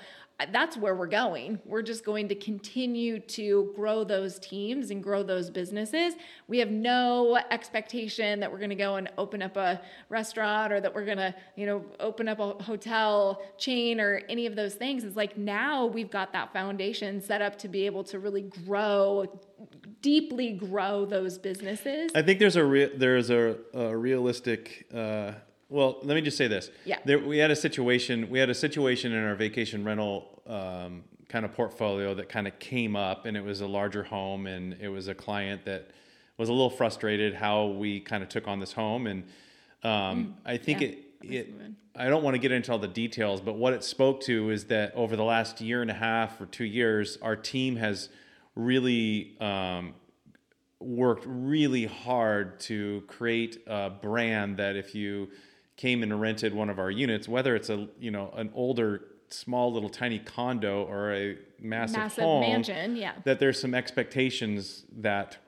that's 0.52 0.76
where 0.76 0.94
we're 0.94 1.06
going. 1.06 1.60
We're 1.64 1.82
just 1.82 2.04
going 2.04 2.28
to 2.28 2.34
continue 2.34 3.18
to 3.20 3.72
grow 3.76 4.04
those 4.04 4.38
teams 4.38 4.90
and 4.90 5.02
grow 5.02 5.22
those 5.22 5.50
businesses. 5.50 6.14
We 6.48 6.58
have 6.58 6.70
no 6.70 7.38
expectation 7.50 8.40
that 8.40 8.50
we're 8.50 8.58
going 8.58 8.70
to 8.70 8.76
go 8.76 8.96
and 8.96 9.10
open 9.18 9.42
up 9.42 9.56
a 9.56 9.80
restaurant 10.08 10.72
or 10.72 10.80
that 10.80 10.94
we're 10.94 11.04
going 11.04 11.18
to, 11.18 11.34
you 11.56 11.66
know, 11.66 11.84
open 12.00 12.28
up 12.28 12.40
a 12.40 12.62
hotel 12.62 13.42
chain 13.58 14.00
or 14.00 14.22
any 14.28 14.46
of 14.46 14.56
those 14.56 14.74
things. 14.74 15.04
It's 15.04 15.16
like 15.16 15.36
now 15.36 15.86
we've 15.86 16.10
got 16.10 16.32
that 16.32 16.52
foundation 16.52 17.20
set 17.20 17.42
up 17.42 17.58
to 17.58 17.68
be 17.68 17.86
able 17.86 18.04
to 18.04 18.18
really 18.18 18.42
grow 18.42 19.40
deeply 20.00 20.52
grow 20.52 21.04
those 21.04 21.38
businesses. 21.38 22.10
I 22.14 22.22
think 22.22 22.38
there's 22.40 22.56
a 22.56 22.64
re- 22.64 22.96
there's 22.96 23.30
a, 23.30 23.56
a 23.72 23.96
realistic 23.96 24.86
uh, 24.92 25.32
well, 25.72 25.98
let 26.02 26.14
me 26.14 26.20
just 26.20 26.36
say 26.36 26.48
this. 26.48 26.70
Yeah. 26.84 26.98
There, 27.04 27.18
we 27.18 27.38
had 27.38 27.50
a 27.50 27.56
situation. 27.56 28.28
We 28.28 28.38
had 28.38 28.50
a 28.50 28.54
situation 28.54 29.12
in 29.12 29.24
our 29.24 29.34
vacation 29.34 29.84
rental 29.84 30.42
um, 30.46 31.04
kind 31.28 31.46
of 31.46 31.54
portfolio 31.54 32.14
that 32.14 32.28
kind 32.28 32.46
of 32.46 32.58
came 32.58 32.94
up, 32.94 33.24
and 33.24 33.36
it 33.36 33.42
was 33.42 33.62
a 33.62 33.66
larger 33.66 34.04
home, 34.04 34.46
and 34.46 34.76
it 34.80 34.88
was 34.88 35.08
a 35.08 35.14
client 35.14 35.64
that 35.64 35.90
was 36.36 36.50
a 36.50 36.52
little 36.52 36.70
frustrated 36.70 37.34
how 37.34 37.66
we 37.66 38.00
kind 38.00 38.22
of 38.22 38.28
took 38.28 38.46
on 38.46 38.60
this 38.60 38.72
home, 38.72 39.06
and 39.06 39.22
um, 39.82 39.90
mm, 39.90 40.32
I 40.44 40.58
think 40.58 40.82
yeah. 40.82 40.88
it. 40.88 40.98
It, 41.24 41.54
I 41.94 42.08
don't 42.08 42.24
want 42.24 42.34
to 42.34 42.38
get 42.38 42.52
into 42.52 42.72
all 42.72 42.78
the 42.78 42.88
details, 42.88 43.40
but 43.40 43.54
what 43.54 43.74
it 43.74 43.84
spoke 43.84 44.22
to 44.22 44.50
is 44.50 44.64
that 44.64 44.94
over 44.94 45.14
the 45.14 45.24
last 45.24 45.60
year 45.60 45.82
and 45.82 45.90
a 45.90 45.94
half 45.94 46.40
or 46.40 46.46
two 46.46 46.64
years, 46.64 47.18
our 47.22 47.36
team 47.36 47.76
has 47.76 48.08
really 48.56 49.36
um, 49.40 49.94
worked 50.80 51.24
really 51.26 51.86
hard 51.86 52.58
to 52.60 53.04
create 53.06 53.62
a 53.66 53.90
brand 53.90 54.56
that 54.56 54.74
if 54.74 54.94
you 54.94 55.28
came 55.76 56.02
and 56.02 56.20
rented 56.20 56.54
one 56.54 56.70
of 56.70 56.78
our 56.78 56.90
units, 56.90 57.28
whether 57.28 57.54
it's 57.56 57.70
a 57.70 57.88
you 57.98 58.10
know 58.10 58.32
an 58.36 58.50
older 58.54 59.04
small 59.30 59.72
little 59.72 59.88
tiny 59.88 60.18
condo 60.18 60.84
or 60.84 61.12
a 61.12 61.38
massive, 61.58 61.96
massive 61.96 62.24
home, 62.24 62.42
mansion, 62.42 62.96
yeah, 62.96 63.14
that 63.24 63.38
there's 63.38 63.60
some 63.60 63.74
expectations 63.74 64.84
that 64.98 65.38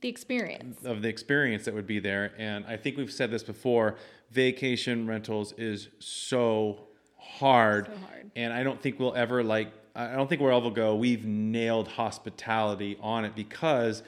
the 0.00 0.08
experience 0.08 0.84
of 0.84 1.02
the 1.02 1.08
experience 1.08 1.64
that 1.64 1.74
would 1.74 1.86
be 1.86 1.98
there. 1.98 2.32
And 2.38 2.64
I 2.66 2.76
think 2.76 2.96
we've 2.96 3.12
said 3.12 3.30
this 3.30 3.42
before: 3.42 3.96
vacation 4.30 5.06
rentals 5.06 5.52
is 5.58 5.88
so 5.98 6.80
hard, 7.18 7.86
so 7.86 7.92
hard. 8.06 8.30
and 8.36 8.52
I 8.52 8.62
don't 8.62 8.80
think 8.80 8.98
we'll 8.98 9.14
ever 9.14 9.42
like. 9.42 9.72
I 9.94 10.14
don't 10.14 10.28
think 10.28 10.40
we'll 10.40 10.56
ever 10.56 10.70
go. 10.70 10.94
We've 10.94 11.26
nailed 11.26 11.86
hospitality 11.86 12.96
on 13.02 13.26
it 13.26 13.34
because 13.34 14.02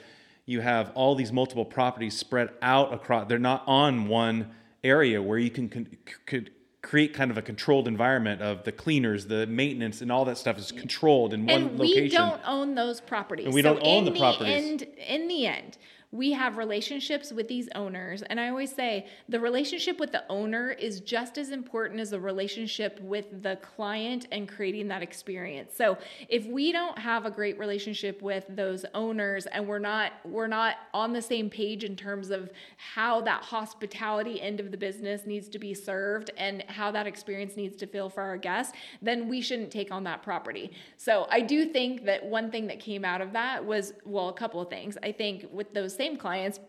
you 0.45 0.61
have 0.61 0.91
all 0.95 1.15
these 1.15 1.31
multiple 1.31 1.65
properties 1.65 2.17
spread 2.17 2.49
out 2.61 2.93
across. 2.93 3.27
They're 3.27 3.37
not 3.37 3.63
on 3.67 4.07
one 4.07 4.51
area 4.85 5.21
where 5.21 5.37
you 5.37 5.49
can 5.49 5.67
con- 5.69 5.97
could 6.25 6.51
create 6.81 7.13
kind 7.15 7.31
of 7.31 7.37
a 7.37 7.41
controlled 7.41 7.87
environment 7.87 8.41
of 8.41 8.63
the 8.63 8.71
cleaners, 8.71 9.25
the 9.25 9.47
maintenance, 9.47 10.01
and 10.01 10.11
all 10.11 10.23
that 10.25 10.37
stuff 10.37 10.57
is 10.57 10.71
controlled 10.71 11.33
in 11.33 11.47
one 11.47 11.77
location. 11.77 11.97
and 11.97 12.03
we 12.03 12.09
don't 12.09 12.41
own 12.45 12.75
those 12.75 13.01
properties. 13.01 13.45
And 13.45 13.55
we 13.55 13.63
don't 13.63 13.79
own 13.81 14.05
the, 14.05 14.11
the 14.11 14.19
properties. 14.19 14.53
End, 14.53 14.81
in 14.83 15.27
the 15.27 15.47
end, 15.47 15.77
we 16.15 16.31
have 16.31 16.57
relationships 16.57 17.31
with 17.31 17.47
these 17.47 17.67
owners. 17.75 18.21
And 18.23 18.39
i 18.39 18.49
always 18.49 18.73
say 18.73 19.07
the 19.29 19.39
relationship 19.39 19.99
with 19.99 20.11
the 20.11 20.23
owner 20.29 20.71
is 20.71 20.99
just 21.01 21.37
as 21.37 21.49
important 21.49 21.99
as 21.99 22.11
the 22.11 22.19
relationship 22.19 22.99
with 23.01 23.41
the 23.43 23.57
client 23.57 24.27
and 24.31 24.47
creating 24.47 24.87
that 24.87 25.01
experience. 25.01 25.73
So 25.75 25.97
if 26.29 26.45
we 26.45 26.71
don't 26.71 26.97
have 26.97 27.25
a 27.25 27.31
great 27.31 27.59
relationship 27.59 28.21
with 28.21 28.45
those 28.49 28.85
owners 28.93 29.45
and 29.47 29.67
we're 29.67 29.79
not 29.79 30.13
we're 30.23 30.47
not 30.47 30.75
on 30.93 31.13
the 31.13 31.21
same 31.21 31.49
page 31.49 31.83
in 31.83 31.95
terms 31.95 32.29
of 32.29 32.49
how 32.77 33.21
that 33.21 33.43
hospitality 33.43 34.41
end 34.41 34.59
of 34.59 34.71
the 34.71 34.77
business 34.77 35.25
needs 35.25 35.49
to 35.49 35.59
be 35.59 35.73
served 35.73 36.31
and 36.37 36.63
how 36.67 36.91
that 36.91 37.07
experience 37.07 37.55
needs 37.57 37.75
to 37.77 37.87
feel 37.87 38.09
for 38.09 38.21
our 38.21 38.37
guests 38.37 38.73
then 39.01 39.27
we 39.27 39.41
shouldn't 39.41 39.71
take 39.71 39.91
on 39.91 40.03
that 40.03 40.23
property. 40.23 40.71
So 40.97 41.27
i 41.29 41.41
do 41.41 41.65
think 41.65 42.05
that 42.05 42.25
one 42.25 42.51
thing 42.51 42.67
that 42.67 42.79
came 42.79 43.03
out 43.03 43.21
of 43.21 43.33
that 43.33 43.63
was 43.65 43.93
well 44.05 44.29
a 44.29 44.33
couple 44.33 44.61
of 44.61 44.69
things. 44.69 44.97
I 45.03 45.11
think 45.11 45.45
with 45.51 45.73
those 45.73 45.95
same 46.05 46.17
clients 46.17 46.59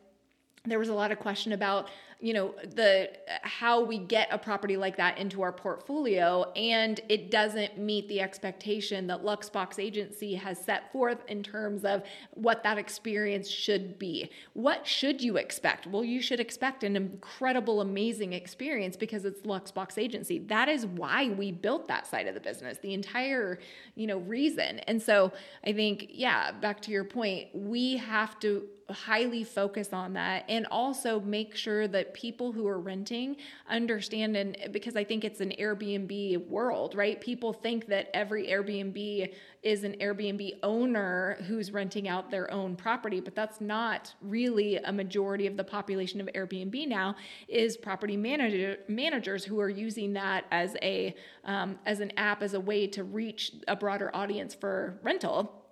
there 0.64 0.79
was 0.79 0.88
a 0.88 0.94
lot 0.94 1.12
of 1.12 1.18
question 1.18 1.53
about 1.53 1.90
you 2.21 2.33
know 2.33 2.55
the 2.75 3.11
how 3.43 3.83
we 3.83 3.99
get 3.99 4.29
a 4.31 4.39
property 4.39 4.77
like 4.77 4.97
that 4.97 5.19
into 5.19 5.43
our 5.43 5.53
portfolio 5.53 6.51
and 6.53 7.01
it 7.11 7.31
doesn't 7.31 7.77
meet 7.77 8.09
the 8.09 8.21
expectation 8.21 9.07
that 9.07 9.23
Luxbox 9.23 9.79
agency 9.79 10.35
has 10.35 10.59
set 10.59 10.91
forth 10.93 11.19
in 11.29 11.43
terms 11.43 11.85
of 11.85 12.03
what 12.33 12.63
that 12.63 12.79
experience 12.79 13.49
should 13.49 13.99
be. 13.99 14.31
What 14.55 14.87
should 14.87 15.21
you 15.21 15.37
expect? 15.37 15.87
Well 15.87 16.05
you 16.05 16.23
should 16.23 16.41
expect 16.41 16.85
an 16.85 16.97
incredible 16.97 17.83
amazing 17.83 18.33
experience 18.33 18.97
because 18.97 19.27
it's 19.27 19.43
Luxbox 19.43 19.99
agency. 19.99 20.39
That 20.39 20.71
is 20.71 20.87
why 20.87 21.29
we 21.29 21.53
built 21.53 21.87
that 21.89 22.07
side 22.07 22.27
of 22.27 22.35
the 22.35 22.41
business 22.41 22.79
the 22.79 22.95
entire 22.95 23.59
you 23.95 24.07
know 24.07 24.19
reason. 24.19 24.79
And 24.81 25.03
so 25.03 25.33
i 25.65 25.73
think 25.73 26.07
yeah 26.11 26.51
back 26.53 26.81
to 26.81 26.91
your 26.91 27.05
point 27.05 27.49
we 27.55 27.97
have 27.99 28.39
to 28.41 28.67
highly 28.91 29.43
focus 29.43 29.93
on 29.93 30.13
that 30.13 30.45
and 30.49 30.67
also 30.71 31.21
make 31.21 31.57
sure 31.57 31.89
that 31.89 32.06
people 32.14 32.53
who 32.53 32.66
are 32.66 32.81
renting 32.81 33.37
understand 33.69 34.37
and 34.37 34.57
because 34.73 34.97
I 34.97 35.05
think 35.05 35.25
it's 35.25 35.40
an 35.40 35.53
Airbnb 35.59 36.47
world, 36.49 36.95
right? 36.95 37.21
People 37.21 37.53
think 37.53 37.87
that 37.87 38.11
every 38.14 38.49
Airbnb 38.49 39.33
is 39.62 39.85
an 39.85 39.95
Airbnb 40.01 40.59
owner 40.62 41.38
who's 41.47 41.73
renting 41.73 42.09
out 42.09 42.31
their 42.31 42.51
own 42.51 42.77
property, 42.77 43.21
but 43.21 43.35
that's 43.35 43.61
not 43.61 44.14
really 44.21 44.77
a 44.77 44.92
majority 44.92 45.47
of 45.47 45.57
the 45.57 45.64
population 45.64 46.21
of 46.21 46.29
Airbnb 46.29 46.87
now 46.88 47.16
is 47.49 47.77
property 47.77 48.16
manager 48.16 48.79
managers 48.88 49.45
who 49.45 49.61
are 49.61 49.69
using 49.69 50.12
that 50.12 50.45
as 50.51 50.77
a 50.83 51.14
um, 51.45 51.79
as 51.87 52.01
an 52.01 52.12
app 52.16 52.42
as 52.42 52.55
a 52.55 52.61
way 52.61 52.87
to 52.87 53.05
reach 53.05 53.53
a 53.69 53.77
broader 53.77 54.14
audience 54.14 54.55
for 54.55 54.99
rental 55.03 55.66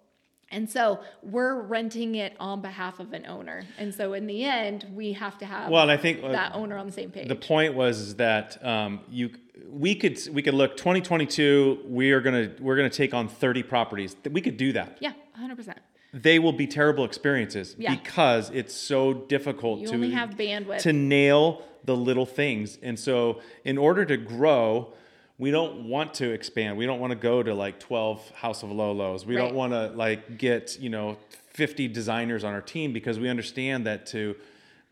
and 0.55 0.71
so 0.71 1.01
we're 1.23 1.61
renting 1.61 2.15
it 2.15 2.35
on 2.39 2.63
behalf 2.63 3.01
of 3.01 3.13
an 3.13 3.27
owner. 3.27 3.65
And 3.77 3.93
so 3.93 4.15
in 4.15 4.27
the 4.27 4.45
end, 4.45 4.87
we 4.95 5.13
have 5.13 5.37
to 5.39 5.47
have 5.47 5.71
well, 5.71 5.91
I 5.91 5.97
think 5.97 6.23
uh, 6.23 6.33
that 6.33 6.55
owner 6.55 6.79
on 6.79 6.87
the 6.87 6.93
same 6.93 7.11
page. 7.11 7.29
The 7.29 7.35
point 7.35 7.75
was 7.75 8.15
that 8.17 8.65
um, 8.65 9.01
you 9.11 9.31
we 9.69 9.95
could 9.95 10.19
we 10.33 10.43
could 10.43 10.55
look 10.55 10.77
2022 10.77 11.81
we 11.87 12.13
are 12.13 12.21
going 12.21 12.57
to 12.57 12.63
we're 12.63 12.77
going 12.77 12.89
to 12.89 12.97
take 12.97 13.13
on 13.13 13.29
30 13.29 13.65
properties. 13.65 14.17
We 14.31 14.41
could 14.41 14.57
do 14.57 14.73
that. 14.73 14.99
Yeah, 15.01 15.13
100%. 15.39 15.75
They 16.13 16.39
will 16.39 16.53
be 16.53 16.69
terrible 16.69 17.05
experiences 17.05 17.75
yeah. 17.77 17.93
because 17.97 18.51
it's 18.51 18.73
so 18.73 19.13
difficult 19.13 19.81
you 19.81 19.89
to 19.89 20.11
have 20.11 20.31
bandwidth 20.31 20.79
to 20.83 20.93
nail 20.93 21.65
the 21.83 21.97
little 21.97 22.27
things. 22.27 22.79
And 22.83 22.99
so 22.99 23.41
in 23.65 23.77
order 23.77 24.05
to 24.05 24.17
grow, 24.17 24.95
we 25.39 25.51
don't 25.51 25.89
want 25.89 26.15
to 26.15 26.31
expand. 26.31 26.77
We 26.77 26.87
don't 26.87 27.01
want 27.01 27.11
to 27.11 27.19
go 27.19 27.43
to 27.43 27.55
like 27.55 27.81
12 27.81 28.31
House 28.31 28.63
of 28.63 28.71
Lolos. 28.71 29.27
We 29.27 29.37
right. 29.37 29.43
don't 29.43 29.55
want 29.55 29.73
to 29.73 29.89
like 29.89 30.39
get, 30.39 30.79
you 30.81 30.91
know, 30.91 31.17
50 31.51 31.89
designers 31.89 32.45
on 32.45 32.53
our 32.53 32.61
team 32.61 32.93
because 32.93 33.19
we 33.19 33.29
understand 33.29 33.87
that 33.87 34.07
to 34.07 34.37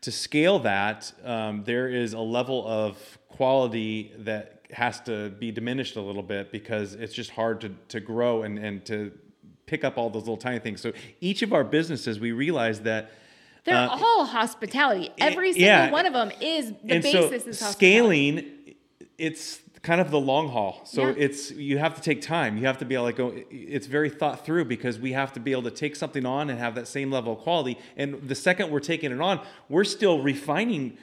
to 0.01 0.11
scale 0.11 0.59
that, 0.59 1.13
um, 1.23 1.63
there 1.63 1.87
is 1.87 2.11
a 2.11 2.19
level 2.19 2.67
of 2.67 2.97
quality 3.29 4.11
that 4.17 4.65
has 4.71 4.99
to 4.99 5.29
be 5.29 5.49
diminished 5.49 5.95
a 5.95 6.01
little 6.01 6.21
bit 6.21 6.51
because 6.51 6.93
it's 6.93 7.13
just 7.13 7.31
hard 7.31 7.61
to, 7.61 7.69
to 7.87 8.01
grow 8.01 8.43
and, 8.43 8.59
and 8.59 8.85
to 8.85 9.13
pick 9.65 9.85
up 9.85 9.97
all 9.97 10.09
those 10.09 10.23
little 10.23 10.35
tiny 10.35 10.59
things. 10.59 10.81
So 10.81 10.91
each 11.21 11.41
of 11.41 11.53
our 11.53 11.63
businesses, 11.63 12.19
we 12.19 12.33
realize 12.33 12.81
that 12.81 13.11
they're 13.63 13.75
uh, 13.75 13.97
all 13.97 14.25
hospitality. 14.25 15.09
Every 15.17 15.53
single 15.53 15.67
yeah. 15.67 15.89
one 15.89 16.05
of 16.05 16.11
them 16.11 16.31
is 16.41 16.73
the 16.83 16.99
basis 16.99 17.13
so 17.13 17.31
is 17.31 17.59
hospitality. 17.61 17.71
Scaling, 17.71 18.75
it's 19.17 19.61
kind 19.83 19.99
of 19.99 20.09
the 20.11 20.19
long 20.19 20.47
haul. 20.47 20.81
So 20.85 21.07
yeah. 21.07 21.13
it's 21.17 21.51
you 21.51 21.77
have 21.77 21.93
to 21.95 22.01
take 22.01 22.21
time. 22.21 22.57
You 22.57 22.65
have 22.65 22.77
to 22.79 22.85
be 22.85 22.95
able 22.95 23.07
to 23.07 23.13
go. 23.13 23.33
It's 23.51 23.85
very 23.85 24.09
thought 24.09 24.45
through 24.45 24.65
because 24.65 24.97
we 24.97 25.11
have 25.11 25.33
to 25.33 25.39
be 25.39 25.51
able 25.51 25.63
to 25.63 25.71
take 25.71 25.95
something 25.95 26.25
on 26.25 26.49
and 26.49 26.57
have 26.57 26.73
that 26.75 26.87
same 26.87 27.11
level 27.11 27.33
of 27.33 27.39
quality. 27.39 27.77
And 27.97 28.27
the 28.27 28.35
second 28.35 28.71
we're 28.71 28.79
taking 28.79 29.11
it 29.11 29.21
on, 29.21 29.45
we're 29.69 29.83
still 29.83 30.21
refining 30.21 30.97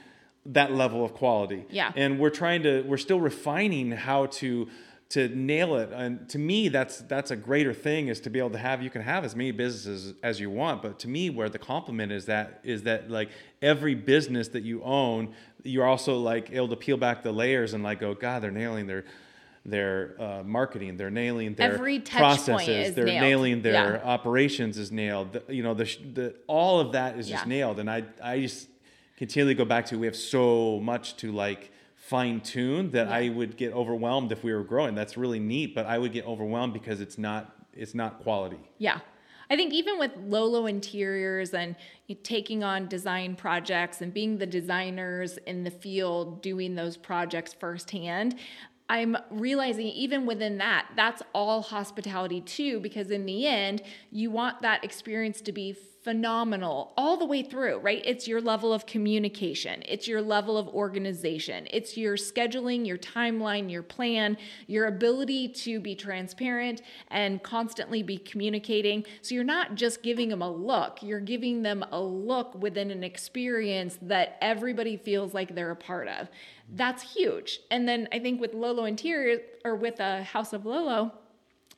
that 0.46 0.72
level 0.72 1.04
of 1.04 1.12
quality. 1.12 1.66
Yeah. 1.68 1.92
And 1.94 2.18
we're 2.18 2.30
trying 2.30 2.62
to 2.62 2.82
we're 2.82 2.96
still 2.96 3.20
refining 3.20 3.92
how 3.92 4.26
to 4.26 4.68
to 5.10 5.28
nail 5.28 5.74
it 5.76 5.90
and 5.92 6.28
to 6.28 6.38
me 6.38 6.68
that's 6.68 6.98
that's 7.02 7.30
a 7.32 7.36
greater 7.36 7.74
thing 7.74 8.06
is 8.08 8.20
to 8.20 8.30
be 8.30 8.38
able 8.38 8.50
to 8.50 8.58
have 8.58 8.80
you 8.82 8.88
can 8.90 9.02
have 9.02 9.24
as 9.24 9.34
many 9.34 9.50
businesses 9.50 10.14
as 10.22 10.38
you 10.38 10.48
want 10.48 10.80
but 10.82 10.98
to 11.00 11.08
me 11.08 11.28
where 11.30 11.48
the 11.48 11.58
compliment 11.58 12.12
is 12.12 12.26
that 12.26 12.60
is 12.62 12.84
that 12.84 13.10
like 13.10 13.28
every 13.60 13.94
business 13.96 14.48
that 14.48 14.62
you 14.62 14.80
own 14.84 15.34
you're 15.64 15.84
also 15.86 16.16
like 16.18 16.50
able 16.52 16.68
to 16.68 16.76
peel 16.76 16.96
back 16.96 17.22
the 17.24 17.32
layers 17.32 17.74
and 17.74 17.82
like 17.82 17.98
go 18.00 18.14
god 18.14 18.40
they're 18.40 18.52
nailing 18.52 18.86
their 18.86 19.04
their 19.66 20.14
uh, 20.20 20.42
marketing 20.44 20.96
they're 20.96 21.10
nailing 21.10 21.54
their 21.54 21.72
Every 21.74 21.98
touch 21.98 22.20
point 22.20 22.44
processes 22.46 22.94
they're 22.94 23.04
nailed. 23.04 23.20
nailing 23.22 23.62
their 23.62 23.72
Yeah. 23.96 24.02
operations 24.04 24.78
is 24.78 24.90
nailed 24.92 25.32
the, 25.32 25.42
you 25.54 25.62
know 25.62 25.74
the, 25.74 25.84
the 26.14 26.34
all 26.46 26.80
of 26.80 26.92
that 26.92 27.18
is 27.18 27.28
just 27.28 27.46
nailed 27.46 27.78
and 27.80 27.90
i 27.90 28.04
i 28.22 28.40
just 28.40 28.68
continually 29.16 29.54
go 29.54 29.64
back 29.66 29.86
to 29.86 29.98
we 29.98 30.06
have 30.06 30.16
so 30.16 30.80
much 30.80 31.16
to 31.18 31.30
like 31.32 31.72
fine 32.00 32.40
tune 32.40 32.90
that 32.90 33.08
I 33.08 33.28
would 33.28 33.56
get 33.56 33.72
overwhelmed 33.74 34.32
if 34.32 34.42
we 34.42 34.52
were 34.54 34.64
growing. 34.64 34.94
That's 34.94 35.16
really 35.16 35.38
neat, 35.38 35.74
but 35.74 35.84
I 35.86 35.98
would 35.98 36.12
get 36.12 36.26
overwhelmed 36.26 36.72
because 36.72 37.00
it's 37.00 37.18
not 37.18 37.54
it's 37.72 37.94
not 37.94 38.20
quality. 38.22 38.58
Yeah. 38.78 38.98
I 39.48 39.56
think 39.56 39.72
even 39.72 39.98
with 39.98 40.12
Lolo 40.16 40.66
Interiors 40.66 41.54
and 41.54 41.74
taking 42.22 42.62
on 42.62 42.86
design 42.86 43.34
projects 43.34 44.00
and 44.00 44.14
being 44.14 44.38
the 44.38 44.46
designers 44.46 45.38
in 45.38 45.64
the 45.64 45.70
field 45.70 46.40
doing 46.40 46.74
those 46.74 46.96
projects 46.96 47.52
firsthand, 47.52 48.36
I'm 48.88 49.16
realizing 49.30 49.86
even 49.86 50.24
within 50.24 50.58
that, 50.58 50.88
that's 50.96 51.22
all 51.34 51.62
hospitality 51.62 52.40
too, 52.40 52.80
because 52.80 53.10
in 53.10 53.26
the 53.26 53.46
end, 53.46 53.82
you 54.10 54.30
want 54.30 54.62
that 54.62 54.84
experience 54.84 55.40
to 55.42 55.52
be 55.52 55.72
phenomenal 56.02 56.94
all 56.96 57.18
the 57.18 57.26
way 57.26 57.42
through, 57.42 57.78
right? 57.78 58.02
It's 58.06 58.26
your 58.26 58.40
level 58.40 58.72
of 58.72 58.86
communication, 58.86 59.82
it's 59.86 60.08
your 60.08 60.22
level 60.22 60.56
of 60.56 60.66
organization, 60.68 61.66
it's 61.70 61.96
your 61.96 62.16
scheduling, 62.16 62.86
your 62.86 62.96
timeline, 62.96 63.70
your 63.70 63.82
plan, 63.82 64.38
your 64.66 64.86
ability 64.86 65.48
to 65.48 65.78
be 65.78 65.94
transparent 65.94 66.80
and 67.08 67.42
constantly 67.42 68.02
be 68.02 68.16
communicating. 68.16 69.04
So 69.20 69.34
you're 69.34 69.44
not 69.44 69.74
just 69.74 70.02
giving 70.02 70.30
them 70.30 70.40
a 70.40 70.50
look, 70.50 71.02
you're 71.02 71.20
giving 71.20 71.62
them 71.62 71.84
a 71.92 72.00
look 72.00 72.54
within 72.54 72.90
an 72.90 73.04
experience 73.04 73.98
that 74.02 74.38
everybody 74.40 74.96
feels 74.96 75.34
like 75.34 75.54
they're 75.54 75.70
a 75.70 75.76
part 75.76 76.08
of. 76.08 76.28
That's 76.72 77.14
huge. 77.14 77.60
And 77.70 77.86
then 77.86 78.08
I 78.12 78.20
think 78.20 78.40
with 78.40 78.54
Lolo 78.54 78.84
Interior 78.84 79.40
or 79.64 79.76
with 79.76 80.00
a 80.00 80.22
House 80.22 80.52
of 80.52 80.64
Lolo, 80.64 81.12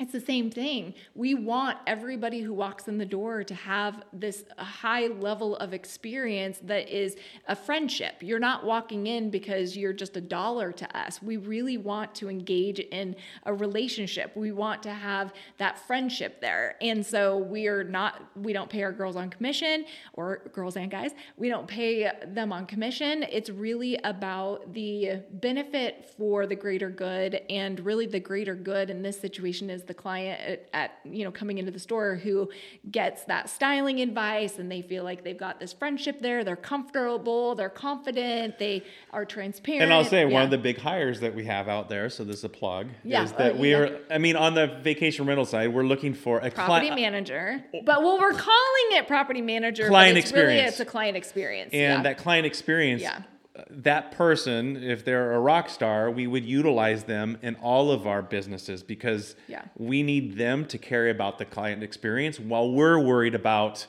it's 0.03 0.13
the 0.13 0.21
same 0.21 0.51
thing. 0.51 0.95
We 1.15 1.35
want 1.35 1.79
everybody 1.87 2.41
who 2.41 2.53
walks 2.53 2.89
in 2.89 2.99
the 2.99 3.07
door 3.07 3.45
to 3.45 3.55
have 3.55 4.03
this 4.13 4.45
high 4.59 5.07
level 5.07 5.57
of 5.57 5.73
experience 5.73 6.59
that 6.65 6.89
is 6.89 7.17
a 7.47 7.57
friendship. 7.57 8.17
You're 8.21 8.39
not 8.39 8.65
walking 8.65 9.07
in 9.07 9.31
because 9.31 9.77
you're 9.77 9.93
just 9.93 10.17
a 10.17 10.21
dollar 10.21 10.73
to 10.73 10.99
us. 10.99 11.23
We 11.23 11.37
really 11.37 11.77
want 11.77 12.15
to 12.17 12.29
engage 12.29 12.81
in 12.81 13.17
a 13.45 13.55
relationship. 13.55 14.37
We 14.37 14.53
want 14.53 14.83
to 14.83 14.93
have 14.93 15.33
that 15.59 15.79
friendship 15.87 16.41
there. 16.41 16.77
And 16.81 17.05
so 17.05 17.39
we 17.39 17.69
are 17.69 17.85
not, 17.85 18.23
we 18.37 18.53
don't 18.53 18.69
pay 18.69 18.83
our 18.83 18.93
girls 18.93 19.17
on 19.17 19.31
commission 19.31 19.85
or 20.15 20.43
girls 20.53 20.77
and 20.77 20.91
guys. 20.91 21.13
We 21.37 21.49
don't 21.49 21.67
pay 21.67 22.11
them 22.27 22.53
on 22.53 22.67
commission. 22.67 23.25
It's 23.31 23.51
really 23.51 23.97
about 24.05 24.75
the 24.75 25.23
benefit 25.31 26.13
for 26.17 26.47
the 26.47 26.57
greater 26.57 26.91
good. 26.91 27.43
And 27.49 27.79
really, 27.81 28.07
the 28.07 28.21
greater 28.21 28.55
good 28.55 28.91
in 28.91 29.03
this 29.03 29.19
situation 29.21 29.71
is 29.71 29.85
the 29.85 29.92
client 29.95 30.41
at, 30.41 30.69
at, 30.73 30.99
you 31.05 31.25
know 31.25 31.31
coming 31.31 31.59
into 31.59 31.71
the 31.71 31.79
store 31.79 32.17
who 32.17 32.49
gets 32.91 33.25
that 33.25 33.49
styling 33.49 34.01
advice 34.01 34.59
and 34.59 34.71
they 34.71 34.83
feel 34.83 35.05
like 35.05 35.25
they've 35.25 35.39
got 35.39 35.59
this 35.61 35.73
friendship 35.73 36.21
there 36.21 36.45
they're 36.45 36.57
comfortable 36.57 37.55
they're 37.55 37.69
confident 37.69 38.59
they 38.59 38.83
are 39.13 39.25
transparent 39.25 39.83
And 39.83 39.93
I'll 39.93 40.05
say 40.05 40.25
one 40.25 40.43
of 40.43 40.51
the 40.51 40.59
big 40.59 40.79
hires 40.79 41.21
that 41.21 41.35
we 41.35 41.45
have 41.47 41.69
out 41.69 41.89
there, 41.89 42.09
so 42.11 42.25
this 42.25 42.39
is 42.39 42.45
a 42.45 42.49
plug, 42.49 42.89
Yeah, 43.05 43.25
is 43.25 43.33
that 43.33 43.55
uh, 43.55 43.59
we 43.59 43.71
yeah. 43.71 43.79
are 43.79 43.99
I 44.11 44.19
mean 44.19 44.37
on 44.37 44.55
the 44.55 44.67
vacation 44.83 45.27
rental 45.27 45.45
side, 45.45 45.73
we're 45.73 45.83
looking 45.85 46.15
for 46.15 46.39
a 46.39 46.51
property 46.51 46.89
cli- 46.89 46.97
manager 47.03 47.63
but 47.85 48.03
well 48.03 48.19
we're 48.19 48.33
calling 48.33 48.89
it 48.93 49.07
property 49.07 49.41
manager 49.43 49.89
Client 49.89 50.19
it's 50.19 50.33
really 50.33 50.45
experience. 50.55 50.73
it's 50.73 50.81
a 50.81 50.85
client 50.85 51.17
experience 51.17 51.71
and 51.73 51.99
yeah. 51.99 52.03
that 52.03 52.19
client 52.19 52.47
experience 52.47 53.03
Yeah. 53.03 53.23
That 53.69 54.13
person 54.13 54.83
if 54.83 55.05
they're 55.05 55.33
a 55.33 55.39
rock 55.39 55.69
star 55.69 56.11
we 56.11 56.27
would 56.27 56.45
utilize 56.45 57.05
them 57.05 57.37
in 57.43 57.55
all 57.57 57.91
of 57.91 58.07
our 58.07 58.23
businesses 58.23 58.83
because 58.83 59.37
Yeah. 59.47 59.63
we 59.77 60.03
need 60.03 60.39
them 60.39 60.65
to 60.67 60.79
carry 60.79 61.11
about 61.11 61.39
the 61.39 61.45
client 61.45 61.83
experience 61.83 62.41
while 62.41 62.71
we're 62.73 62.99
worried 62.99 63.35
about 63.35 63.87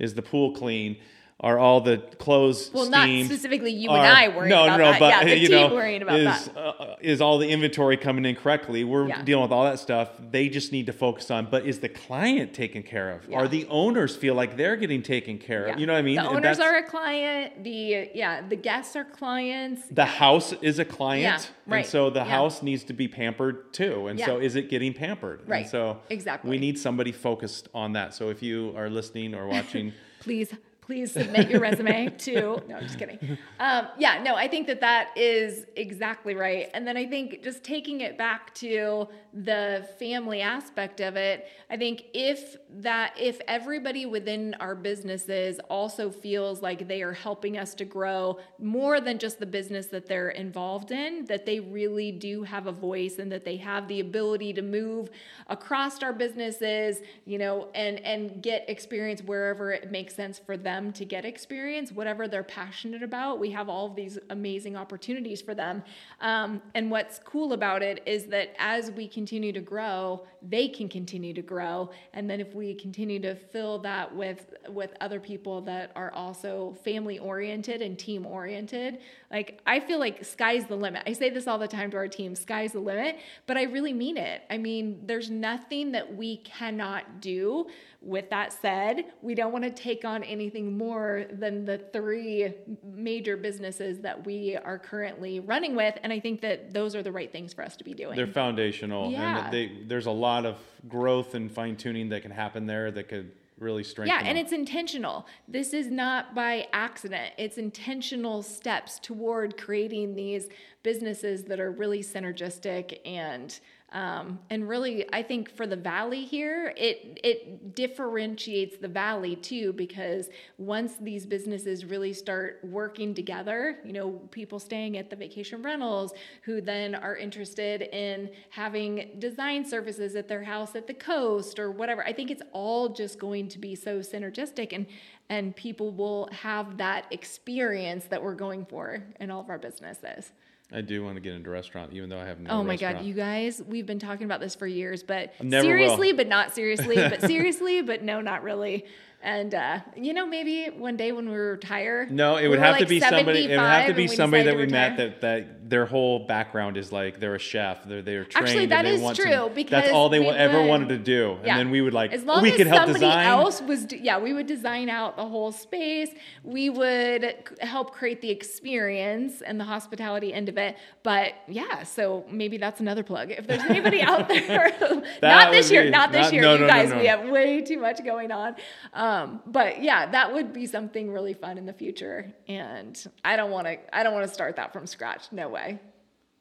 is 0.00 0.14
the 0.14 0.22
pool 0.22 0.52
clean 0.52 0.96
are 1.42 1.58
all 1.58 1.80
the 1.80 1.96
clothes 2.18 2.70
Well, 2.72 2.90
not 2.90 3.08
specifically 3.24 3.72
you 3.72 3.88
and 3.90 4.02
I 4.02 4.28
worrying 4.28 4.50
no, 4.50 4.64
about 4.64 4.76
no, 4.78 4.84
no, 4.84 4.90
that. 4.92 5.00
but 5.00 5.08
Yeah, 5.08 5.24
the 5.24 5.38
you 5.38 5.48
team 5.48 5.68
know, 5.70 5.74
worrying 5.74 6.02
about 6.02 6.18
is, 6.18 6.44
that. 6.46 6.56
Uh, 6.56 6.96
is 7.00 7.20
all 7.22 7.38
the 7.38 7.48
inventory 7.48 7.96
coming 7.96 8.26
in 8.26 8.36
correctly? 8.36 8.84
We're 8.84 9.08
Yeah. 9.08 9.22
dealing 9.22 9.42
with 9.42 9.52
all 9.52 9.64
that 9.64 9.78
stuff. 9.78 10.10
They 10.30 10.50
just 10.50 10.70
need 10.70 10.84
to 10.86 10.92
focus 10.92 11.30
on. 11.30 11.46
But 11.50 11.64
is 11.64 11.80
the 11.80 11.88
client 11.88 12.52
taken 12.52 12.82
care 12.82 13.10
of? 13.10 13.26
Yeah. 13.26 13.38
Are 13.38 13.48
the 13.48 13.66
owners 13.70 14.14
feel 14.14 14.34
like 14.34 14.58
they're 14.58 14.76
getting 14.76 15.02
taken 15.02 15.38
care 15.38 15.66
Yeah. 15.68 15.74
of? 15.74 15.80
You 15.80 15.86
know 15.86 15.94
what 15.94 16.00
I 16.00 16.02
mean? 16.02 16.16
The 16.16 16.28
And 16.28 16.36
owners 16.36 16.60
are 16.60 16.76
a 16.76 16.82
client. 16.82 17.64
The 17.64 18.10
yeah, 18.14 18.42
the 18.46 18.56
guests 18.56 18.94
are 18.94 19.04
clients. 19.04 19.82
the 19.90 20.04
house 20.04 20.52
is 20.60 20.78
a 20.78 20.84
client, 20.84 21.22
Yeah, 21.22 21.72
right. 21.72 21.78
and 21.78 21.86
so 21.86 22.10
the 22.10 22.20
Yeah. 22.20 22.24
house 22.26 22.62
needs 22.62 22.84
to 22.84 22.92
be 22.92 23.08
pampered 23.08 23.72
too. 23.72 24.08
And 24.08 24.20
so, 24.20 24.38
is 24.38 24.56
it 24.56 24.68
getting 24.68 24.92
pampered? 24.92 25.40
Right. 25.46 25.62
And 25.62 25.70
so, 25.70 26.00
Exactly. 26.10 26.50
we 26.50 26.58
need 26.58 26.78
somebody 26.78 27.12
focused 27.12 27.68
on 27.74 27.94
that. 27.94 28.12
So, 28.14 28.28
if 28.28 28.42
you 28.42 28.74
are 28.76 28.90
listening 28.90 29.34
or 29.34 29.46
watching, 29.46 29.92
please 30.20 30.52
please 30.90 31.12
submit 31.12 31.48
your 31.48 31.60
resume 31.60 32.08
to 32.18 32.60
no 32.66 32.74
i'm 32.74 32.82
just 32.82 32.98
kidding. 32.98 33.38
Um, 33.60 33.86
yeah 33.96 34.20
no 34.24 34.34
i 34.34 34.48
think 34.48 34.66
that 34.66 34.80
that 34.80 35.16
is 35.16 35.64
exactly 35.76 36.34
right. 36.34 36.68
And 36.74 36.84
then 36.84 36.96
i 36.96 37.06
think 37.06 37.44
just 37.44 37.62
taking 37.62 38.00
it 38.00 38.18
back 38.18 38.52
to 38.56 39.06
the 39.32 39.88
family 40.00 40.40
aspect 40.40 41.00
of 41.00 41.14
it 41.14 41.46
i 41.70 41.76
think 41.76 42.06
if 42.12 42.56
that 42.78 43.14
if 43.18 43.40
everybody 43.48 44.06
within 44.06 44.54
our 44.60 44.74
businesses 44.74 45.58
also 45.68 46.10
feels 46.10 46.62
like 46.62 46.86
they 46.86 47.02
are 47.02 47.12
helping 47.12 47.58
us 47.58 47.74
to 47.74 47.84
grow 47.84 48.38
more 48.58 49.00
than 49.00 49.18
just 49.18 49.38
the 49.40 49.46
business 49.46 49.86
that 49.86 50.06
they're 50.06 50.30
involved 50.30 50.90
in 50.90 51.24
that 51.26 51.44
they 51.46 51.60
really 51.60 52.12
do 52.12 52.42
have 52.42 52.66
a 52.66 52.72
voice 52.72 53.18
and 53.18 53.30
that 53.30 53.44
they 53.44 53.56
have 53.56 53.88
the 53.88 54.00
ability 54.00 54.52
to 54.52 54.62
move 54.62 55.10
across 55.48 56.02
our 56.02 56.12
businesses 56.12 57.00
you 57.24 57.38
know 57.38 57.68
and 57.74 57.98
and 58.00 58.42
get 58.42 58.68
experience 58.68 59.22
wherever 59.22 59.72
it 59.72 59.90
makes 59.90 60.14
sense 60.14 60.38
for 60.38 60.56
them 60.56 60.92
to 60.92 61.04
get 61.04 61.24
experience 61.24 61.92
whatever 61.92 62.28
they're 62.28 62.42
passionate 62.42 63.02
about 63.02 63.38
we 63.38 63.50
have 63.50 63.68
all 63.68 63.86
of 63.86 63.96
these 63.96 64.18
amazing 64.30 64.76
opportunities 64.76 65.40
for 65.42 65.54
them. 65.54 65.82
Um, 66.20 66.62
and 66.74 66.90
what's 66.90 67.18
cool 67.18 67.52
about 67.52 67.82
it 67.82 68.02
is 68.06 68.26
that 68.26 68.54
as 68.58 68.90
we 68.90 69.08
continue 69.08 69.52
to 69.52 69.60
grow 69.60 70.26
they 70.42 70.68
can 70.68 70.88
continue 70.88 71.34
to 71.34 71.42
grow. 71.42 71.90
And 72.14 72.28
then 72.28 72.40
if 72.40 72.54
we 72.54 72.74
continue 72.74 73.20
to 73.20 73.34
fill 73.34 73.78
that 73.80 74.14
with 74.14 74.54
with 74.68 74.94
other 75.00 75.20
people 75.20 75.60
that 75.62 75.90
are 75.96 76.12
also 76.12 76.76
family 76.84 77.18
oriented 77.18 77.82
and 77.82 77.98
team 77.98 78.24
oriented 78.26 78.98
like 79.30 79.60
i 79.66 79.80
feel 79.80 79.98
like 79.98 80.24
sky's 80.24 80.66
the 80.66 80.76
limit. 80.76 81.02
I 81.06 81.12
say 81.12 81.30
this 81.30 81.46
all 81.46 81.58
the 81.58 81.66
time 81.68 81.90
to 81.92 81.96
our 81.96 82.08
team 82.08 82.34
sky's 82.34 82.72
the 82.72 82.80
limit 82.80 83.18
but 83.46 83.56
i 83.56 83.64
really 83.64 83.92
mean 83.92 84.16
it. 84.16 84.42
I 84.50 84.58
mean 84.58 85.00
there's 85.06 85.30
nothing 85.30 85.92
that 85.92 86.14
we 86.16 86.38
cannot 86.38 87.20
do 87.20 87.66
with 88.02 88.30
that 88.30 88.52
said. 88.52 89.04
We 89.20 89.34
don't 89.34 89.52
want 89.52 89.64
to 89.64 89.70
take 89.70 90.04
on 90.06 90.22
anything 90.22 90.78
more 90.78 91.26
than 91.30 91.66
the 91.66 91.78
three 91.92 92.54
major 92.82 93.36
businesses 93.36 94.00
that 94.00 94.24
we 94.24 94.56
are 94.56 94.78
currently 94.78 95.40
running 95.40 95.74
with 95.76 95.98
and 96.02 96.12
i 96.12 96.20
think 96.20 96.40
that 96.42 96.72
those 96.72 96.94
are 96.94 97.02
the 97.02 97.12
right 97.12 97.30
things 97.32 97.52
for 97.52 97.62
us 97.62 97.76
to 97.76 97.84
be 97.84 97.94
doing. 97.94 98.16
They're 98.16 98.26
foundational, 98.26 99.10
Yeah. 99.10 99.44
and 99.44 99.52
they, 99.52 99.72
there's 99.86 100.06
a 100.06 100.10
lot 100.10 100.29
of 100.46 100.58
growth 100.88 101.34
and 101.34 101.50
fine 101.50 101.76
tuning 101.76 102.08
that 102.10 102.22
can 102.22 102.30
happen 102.30 102.66
there 102.66 102.90
that 102.90 103.08
could 103.08 103.32
really 103.58 103.84
strengthen. 103.84 104.16
Yeah, 104.16 104.26
and 104.26 104.36
them. 104.36 104.44
it's 104.44 104.52
intentional. 104.52 105.26
This 105.46 105.74
is 105.74 105.88
not 105.90 106.34
by 106.34 106.66
accident. 106.72 107.34
It's 107.36 107.58
intentional 107.58 108.42
steps 108.42 108.98
toward 108.98 109.58
creating 109.58 110.14
these 110.14 110.48
businesses 110.82 111.44
that 111.44 111.60
are 111.60 111.70
really 111.70 112.02
synergistic 112.02 113.00
and 113.04 113.60
um, 113.92 114.38
and 114.50 114.68
really, 114.68 115.04
I 115.12 115.22
think 115.22 115.50
for 115.56 115.66
the 115.66 115.76
valley 115.76 116.24
here, 116.24 116.72
it 116.76 117.18
it 117.24 117.74
differentiates 117.74 118.76
the 118.76 118.86
valley 118.86 119.34
too 119.34 119.72
because 119.72 120.28
once 120.58 120.94
these 121.00 121.26
businesses 121.26 121.84
really 121.84 122.12
start 122.12 122.60
working 122.62 123.14
together, 123.14 123.78
you 123.84 123.92
know, 123.92 124.10
people 124.30 124.60
staying 124.60 124.96
at 124.96 125.10
the 125.10 125.16
vacation 125.16 125.60
rentals 125.60 126.12
who 126.42 126.60
then 126.60 126.94
are 126.94 127.16
interested 127.16 127.82
in 127.92 128.30
having 128.50 129.10
design 129.18 129.64
services 129.64 130.14
at 130.14 130.28
their 130.28 130.44
house 130.44 130.76
at 130.76 130.86
the 130.86 130.94
coast 130.94 131.58
or 131.58 131.72
whatever. 131.72 132.04
I 132.06 132.12
think 132.12 132.30
it's 132.30 132.42
all 132.52 132.90
just 132.90 133.18
going 133.18 133.48
to 133.48 133.58
be 133.58 133.74
so 133.74 133.98
synergistic 133.98 134.72
and 134.72 134.86
and 135.28 135.54
people 135.56 135.90
will 135.90 136.28
have 136.32 136.76
that 136.76 137.06
experience 137.10 138.04
that 138.04 138.22
we're 138.22 138.34
going 138.34 138.66
for 138.66 139.02
in 139.18 139.30
all 139.32 139.40
of 139.40 139.50
our 139.50 139.58
businesses. 139.58 140.32
I 140.72 140.80
do 140.82 141.04
want 141.04 141.16
to 141.16 141.20
get 141.20 141.34
into 141.34 141.50
restaurant, 141.50 141.92
even 141.92 142.08
though 142.08 142.18
I 142.18 142.26
have 142.26 142.38
no. 142.40 142.50
Oh 142.50 142.62
my 142.62 142.70
restaurant. 142.70 142.98
god, 142.98 143.04
you 143.04 143.14
guys, 143.14 143.60
we've 143.66 143.86
been 143.86 143.98
talking 143.98 144.24
about 144.24 144.40
this 144.40 144.54
for 144.54 144.66
years, 144.66 145.02
but 145.02 145.32
Never 145.42 145.66
will. 145.66 145.72
seriously, 145.72 146.12
but 146.12 146.28
not 146.28 146.54
seriously, 146.54 146.96
but 146.96 147.20
seriously, 147.26 147.82
but 147.82 148.02
no, 148.02 148.20
not 148.20 148.42
really. 148.42 148.84
And 149.22 149.54
uh, 149.54 149.80
you 149.96 150.14
know, 150.14 150.26
maybe 150.26 150.66
one 150.70 150.96
day 150.96 151.12
when 151.12 151.28
we 151.28 151.36
retire. 151.36 152.06
No, 152.10 152.36
it 152.36 152.48
would 152.48 152.58
have 152.58 152.78
to 152.78 152.86
be 152.86 153.00
somebody. 153.00 153.44
It 153.44 153.50
would 153.50 153.58
have 153.58 153.86
to 153.88 153.94
be 153.94 154.06
somebody 154.06 154.44
that 154.44 154.56
we 154.56 154.66
met 154.66 154.96
that 154.96 155.20
that 155.20 155.68
their 155.68 155.84
whole 155.86 156.20
background 156.26 156.76
is 156.78 156.90
like 156.90 157.20
they're 157.20 157.34
a 157.34 157.38
chef. 157.38 157.84
They're 157.84 158.00
they're 158.00 158.24
trained. 158.24 158.48
Actually, 158.48 158.72
and 158.72 158.86
they 158.86 158.94
is 159.10 159.16
true, 159.18 159.50
because 159.54 159.70
that's 159.70 159.92
all 159.92 160.08
they 160.08 160.26
ever 160.26 160.62
wanted 160.62 160.88
to 160.88 160.98
do. 160.98 161.32
And 161.32 161.46
Yeah. 161.46 161.58
then 161.58 161.70
we 161.70 161.82
would 161.82 161.92
like 161.92 162.12
as 162.12 162.24
long 162.24 162.42
we 162.42 162.50
as 162.52 162.56
could 162.56 162.66
help 162.66 162.84
somebody 162.84 163.04
design. 163.04 163.26
else 163.26 163.60
was 163.60 163.86
yeah 163.92 164.18
we 164.18 164.32
would 164.32 164.46
design 164.46 164.88
out 164.88 165.16
the 165.16 165.26
whole 165.26 165.52
space 165.52 166.08
we 166.42 166.70
would 166.70 167.34
help 167.60 167.92
create 167.92 168.20
the 168.22 168.30
experience 168.30 169.42
and 169.42 169.60
the 169.60 169.64
hospitality 169.64 170.32
end 170.32 170.48
of 170.48 170.56
it 170.56 170.76
but 171.02 171.34
yeah 171.48 171.82
so 171.82 172.24
maybe 172.30 172.56
that's 172.56 172.80
another 172.80 173.02
plug 173.02 173.30
if 173.30 173.46
there's 173.46 173.62
anybody 173.64 174.00
out 174.00 174.28
there 174.48 174.72
not 175.22 175.50
this 175.52 175.70
year 175.70 175.84
be- 175.84 175.90
not 175.90 176.12
this 176.12 176.26
not- 176.26 176.32
year 176.32 176.42
no, 176.42 176.54
you 176.54 176.60
no, 176.60 176.66
guys 176.68 176.90
no. 176.90 176.98
we 176.98 177.06
have 177.06 177.28
way 177.28 177.60
too 177.60 177.78
much 177.78 178.02
going 178.04 178.30
on 178.32 178.54
um, 178.94 179.09
but 179.46 179.82
yeah 179.82 180.10
that 180.10 180.32
would 180.32 180.52
be 180.52 180.66
something 180.66 181.10
really 181.12 181.34
fun 181.34 181.58
in 181.58 181.66
the 181.66 181.72
future 181.72 182.32
and 182.48 183.06
i 183.24 183.36
don't 183.36 183.50
want 183.50 183.66
to 183.66 183.76
i 183.96 184.02
don't 184.02 184.12
want 184.14 184.26
to 184.26 184.32
start 184.32 184.56
that 184.56 184.72
from 184.72 184.86
scratch 184.86 185.24
no 185.32 185.48
way 185.48 185.78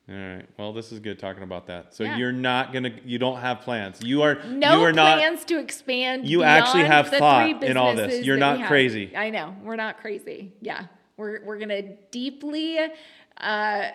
All 0.09 0.15
right. 0.15 0.45
Well, 0.57 0.73
this 0.73 0.91
is 0.91 0.99
good 0.99 1.19
talking 1.19 1.43
about 1.43 1.67
that. 1.67 1.93
So 1.93 2.03
Yeah. 2.03 2.17
you're 2.17 2.31
not 2.31 2.73
gonna. 2.73 2.89
You 3.05 3.19
don't 3.19 3.39
have 3.39 3.61
plans. 3.61 4.01
You 4.03 4.23
are. 4.23 4.41
no 4.43 4.79
You 4.79 4.85
are 4.85 4.91
not. 4.91 5.17
plans 5.19 5.45
to 5.45 5.59
expand. 5.59 6.27
you 6.27 6.41
actually 6.41 6.85
have 6.85 7.09
thought 7.09 7.63
in 7.63 7.77
all 7.77 7.93
this. 7.95 8.25
You're 8.25 8.37
not 8.37 8.65
crazy. 8.67 9.15
I 9.15 9.29
know 9.29 9.53
we're 9.63 9.75
not 9.85 9.99
crazy. 10.01 10.51
Yeah, 10.61 10.85
we're 11.15 11.45
we're 11.45 11.59
gonna 11.59 11.83
deeply, 12.09 12.79
uh, 12.79 12.89
uh, 13.39 13.91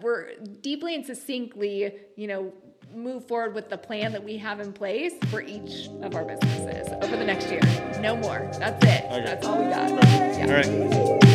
we're 0.00 0.36
deeply 0.60 0.94
and 0.94 1.04
succinctly, 1.04 1.92
you 2.14 2.28
know, 2.28 2.52
move 2.94 3.26
forward 3.26 3.54
with 3.54 3.68
the 3.68 3.78
plan 3.78 4.12
that 4.12 4.22
we 4.22 4.36
have 4.38 4.60
in 4.60 4.72
place 4.72 5.14
for 5.30 5.40
each 5.40 5.88
of 6.02 6.14
our 6.14 6.24
businesses 6.24 6.92
over 7.02 7.16
the 7.16 7.24
next 7.24 7.50
year. 7.50 7.60
No 8.00 8.16
more. 8.16 8.50
That's 8.58 8.84
it. 8.84 9.04
Okay. 9.04 9.24
That's 9.24 9.46
all 9.46 9.62
we 9.62 9.70
got. 9.70 9.90
Yeah. 9.90 10.46
All 10.46 11.12
right. 11.12 11.27